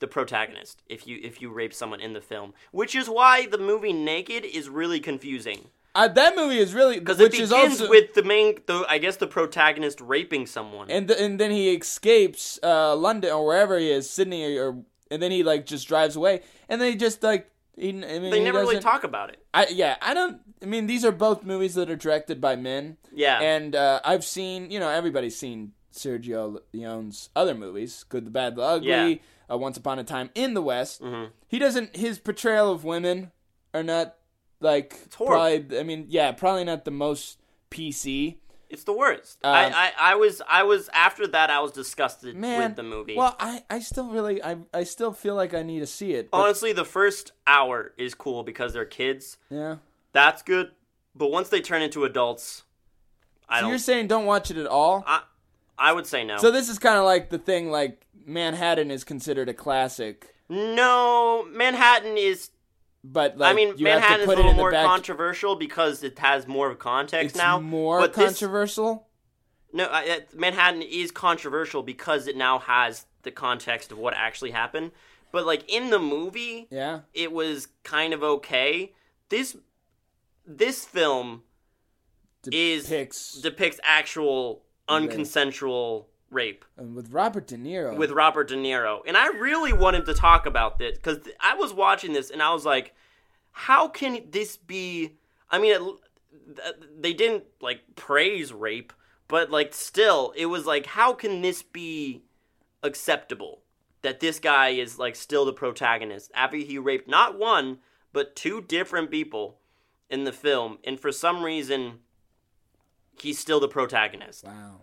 [0.00, 3.58] the protagonist if you if you rape someone in the film, which is why the
[3.58, 8.14] movie Naked is really confusing Uh, that movie is really because it begins also with
[8.14, 10.90] the main the I guess the protagonist raping someone.
[10.90, 14.82] and th- and then he escapes uh, London or wherever he is, Sydney or, or
[15.10, 18.30] and then he like just drives away, and then he just like He, I mean,
[18.30, 19.44] They he never really talk about it.
[19.52, 20.40] I yeah, I don't.
[20.62, 22.96] I mean, these are both movies that are directed by men.
[23.12, 23.40] Yeah.
[23.40, 24.70] and uh, I've seen.
[24.70, 29.14] You know, everybody's seen Sergio Leone's other movies, Good, the Bad, the Ugly, Yeah.
[29.50, 31.02] uh, Once Upon a Time in the West.
[31.02, 31.30] Mhm.
[31.48, 31.96] He doesn't.
[31.96, 33.32] His portrayal of women
[33.72, 34.14] are not
[34.60, 35.34] like horrible.
[35.66, 35.78] probably.
[35.78, 37.38] I mean, yeah, probably not the most
[37.70, 38.36] PC.
[38.70, 39.38] It's the worst.
[39.44, 42.82] Um, I, I, I was I was after that I was disgusted Man, with the
[42.82, 43.16] movie.
[43.16, 46.30] Well, I, I still really I I still feel like I need to see it.
[46.30, 49.36] but- Honestly, the first hour is cool because they're kids.
[49.50, 49.76] yeah.
[50.12, 50.70] That's good.
[51.16, 52.62] But once they turn into adults,
[53.48, 53.70] I So don't.
[53.70, 55.04] you're saying don't watch it at all?
[55.06, 55.22] I,
[55.78, 56.38] I would say no.
[56.38, 61.44] So this is kind of like the thing like Manhattan is considered a classic, no,
[61.50, 62.50] Manhattan is.
[63.06, 64.86] But like I mean, Manhattan is a little more back.
[64.86, 67.60] controversial because it has more of a context it's now.
[67.60, 69.06] more but this- controversial.
[69.72, 74.52] No, I, uh, Manhattan is controversial because it now has the context of what actually
[74.52, 74.92] happened.
[75.32, 77.00] But like in the movie, Yeah.
[77.12, 78.94] it was kind of okay.
[79.28, 79.56] This
[80.46, 81.42] this film
[82.52, 87.96] is Depicts depicts actual unconsensual rape and with Robert De Niro.
[87.96, 91.72] with Robert De Niro, and I really wanted to talk about this because I was
[91.72, 92.94] watching this and I was like,
[93.52, 95.16] how can this be?
[95.50, 98.92] I mean, it, they didn't like praise rape,
[99.28, 102.22] but like still, it was like, how can this be
[102.82, 103.60] acceptable?
[104.02, 107.78] That this guy is like still the protagonist after he raped not one
[108.12, 109.58] but two different people
[110.08, 111.98] in the film, and for some reason,
[113.20, 114.44] he's still the protagonist.
[114.44, 114.80] wow.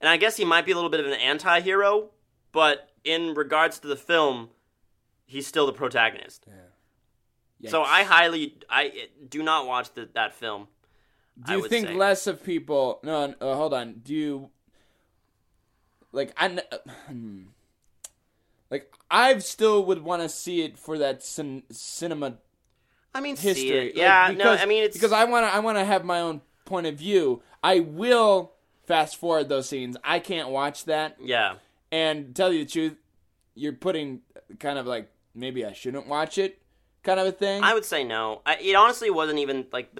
[0.00, 2.10] And I guess he might be a little bit of an anti-hero,
[2.52, 4.50] but in regards to the film,
[5.26, 6.46] he's still the protagonist.
[7.60, 7.70] Yeah.
[7.70, 10.68] So I highly I do not watch the, that film.
[11.44, 11.94] do I you would think say.
[11.94, 13.00] less of people?
[13.02, 13.94] No, uh, hold on.
[14.04, 14.50] Do you
[16.12, 16.46] like I?
[16.70, 16.76] uh,
[17.08, 17.42] hmm.
[18.70, 22.34] Like I still would want to see it for that cin- cinema
[23.14, 23.86] I mean, history.
[23.86, 25.52] Like, Yeah, because- no, I mean it's because I want to.
[25.52, 27.42] I want to have my own point of view.
[27.62, 28.52] I will
[28.88, 29.96] fast forward those scenes.
[30.02, 31.16] I can't watch that.
[31.22, 31.54] yeah.
[31.92, 32.96] And tell you the truth,
[33.54, 34.20] you're putting
[34.58, 36.60] kind of like maybe I shouldn't watch it,
[37.02, 37.62] kind of a thing.
[37.62, 38.42] I would say no.
[38.44, 39.90] I, it honestly wasn't even like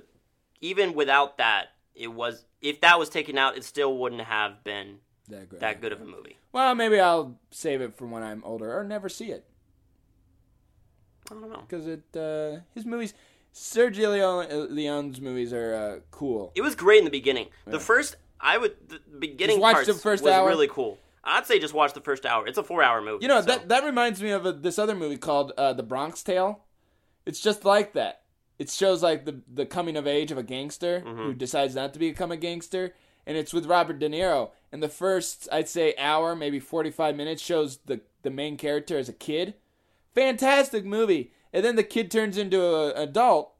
[0.61, 4.99] even without that, it was if that was taken out, it still wouldn't have been
[5.28, 5.61] that good.
[5.61, 6.36] that good of a movie.
[6.53, 9.47] Well, maybe I'll save it for when I'm older or never see it
[11.30, 11.62] I don't know.
[11.66, 13.14] because it uh, his movies.
[13.55, 16.53] Sergio Leone, Leone's movies are uh, cool.
[16.55, 17.49] It was great in the beginning.
[17.66, 20.49] The first, I would the beginning Just watch parts the first was hour?
[20.49, 20.99] really cool.
[21.24, 22.47] I'd say just watch the first hour.
[22.47, 23.22] It's a four-hour movie.
[23.22, 25.82] You know so- that that reminds me of a, this other movie called uh, The
[25.82, 26.64] Bronx Tale.
[27.26, 28.22] It's just like that.
[28.59, 31.16] It shows like the the coming of age of a gangster Mm-hmm.
[31.22, 32.95] who decides not to become a gangster,
[33.26, 34.51] and it's with Robert De Niro.
[34.72, 38.99] And the first, I'd say, hour, maybe forty five minutes, shows the the main character
[38.99, 39.55] as a kid.
[40.14, 41.32] Fantastic movie.
[41.53, 42.61] And then the kid turns into
[42.95, 43.53] an adult,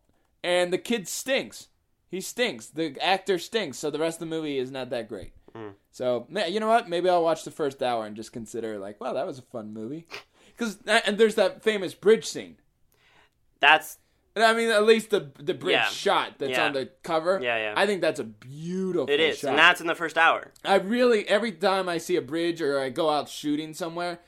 [0.43, 1.69] and the kid stinks.
[2.11, 2.67] He stinks.
[2.67, 3.79] The actor stinks.
[3.79, 5.33] So the rest of the movie is not that great.
[5.55, 5.69] Hmm.
[5.91, 6.89] So you know what?
[6.89, 9.73] Maybe I'll watch the first hour and just consider like, wow, that was a fun
[9.73, 10.07] movie.
[10.57, 12.57] Because and there's that famous bridge scene.
[13.61, 13.99] That's
[14.35, 15.85] And I mean, at least the the bridge Yeah.
[15.89, 16.67] shot that's Yeah.
[16.67, 17.41] on the cover.
[17.43, 17.75] Yeah, yeah.
[17.77, 19.11] I think that's a beautiful.
[19.13, 19.51] it is, shot.
[19.51, 20.53] and that's in the first hour.
[20.65, 24.21] I really every time I see a bridge or I go out shooting somewhere,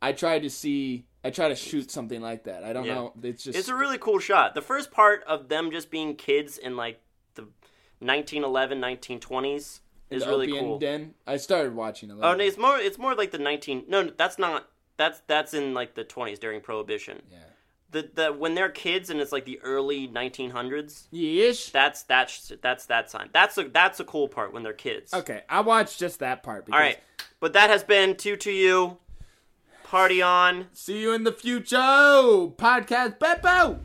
[0.00, 1.06] I try to see.
[1.24, 2.62] I try to shoot something like that.
[2.62, 2.94] I don't Yeah.
[2.94, 3.12] know.
[3.22, 4.54] It's just It's a really cool shot.
[4.54, 7.00] The first part of them just being kids and like
[8.00, 9.80] 1911, 1920s
[10.10, 10.78] is the really Opium cool.
[10.78, 11.14] Den.
[11.26, 12.78] I started watching a Oh, no, it's more.
[12.78, 13.84] It's more like the 19.
[13.88, 14.68] No, that's not.
[14.96, 17.22] That's that's in like the 20s during Prohibition.
[17.30, 17.38] yeah.
[17.92, 21.04] The the when they're kids and it's like the early 1900s.
[21.12, 21.70] Yeesh.
[21.70, 23.30] That's that's that's that sign.
[23.32, 25.14] That's a that's a cool part when they're kids.
[25.14, 26.66] Okay, I watched just that part.
[26.66, 26.98] Because All right,
[27.40, 28.98] but that has been two to you.
[29.84, 30.66] Party on.
[30.72, 31.76] See you in the future.
[31.76, 33.78] Podcast Beppo.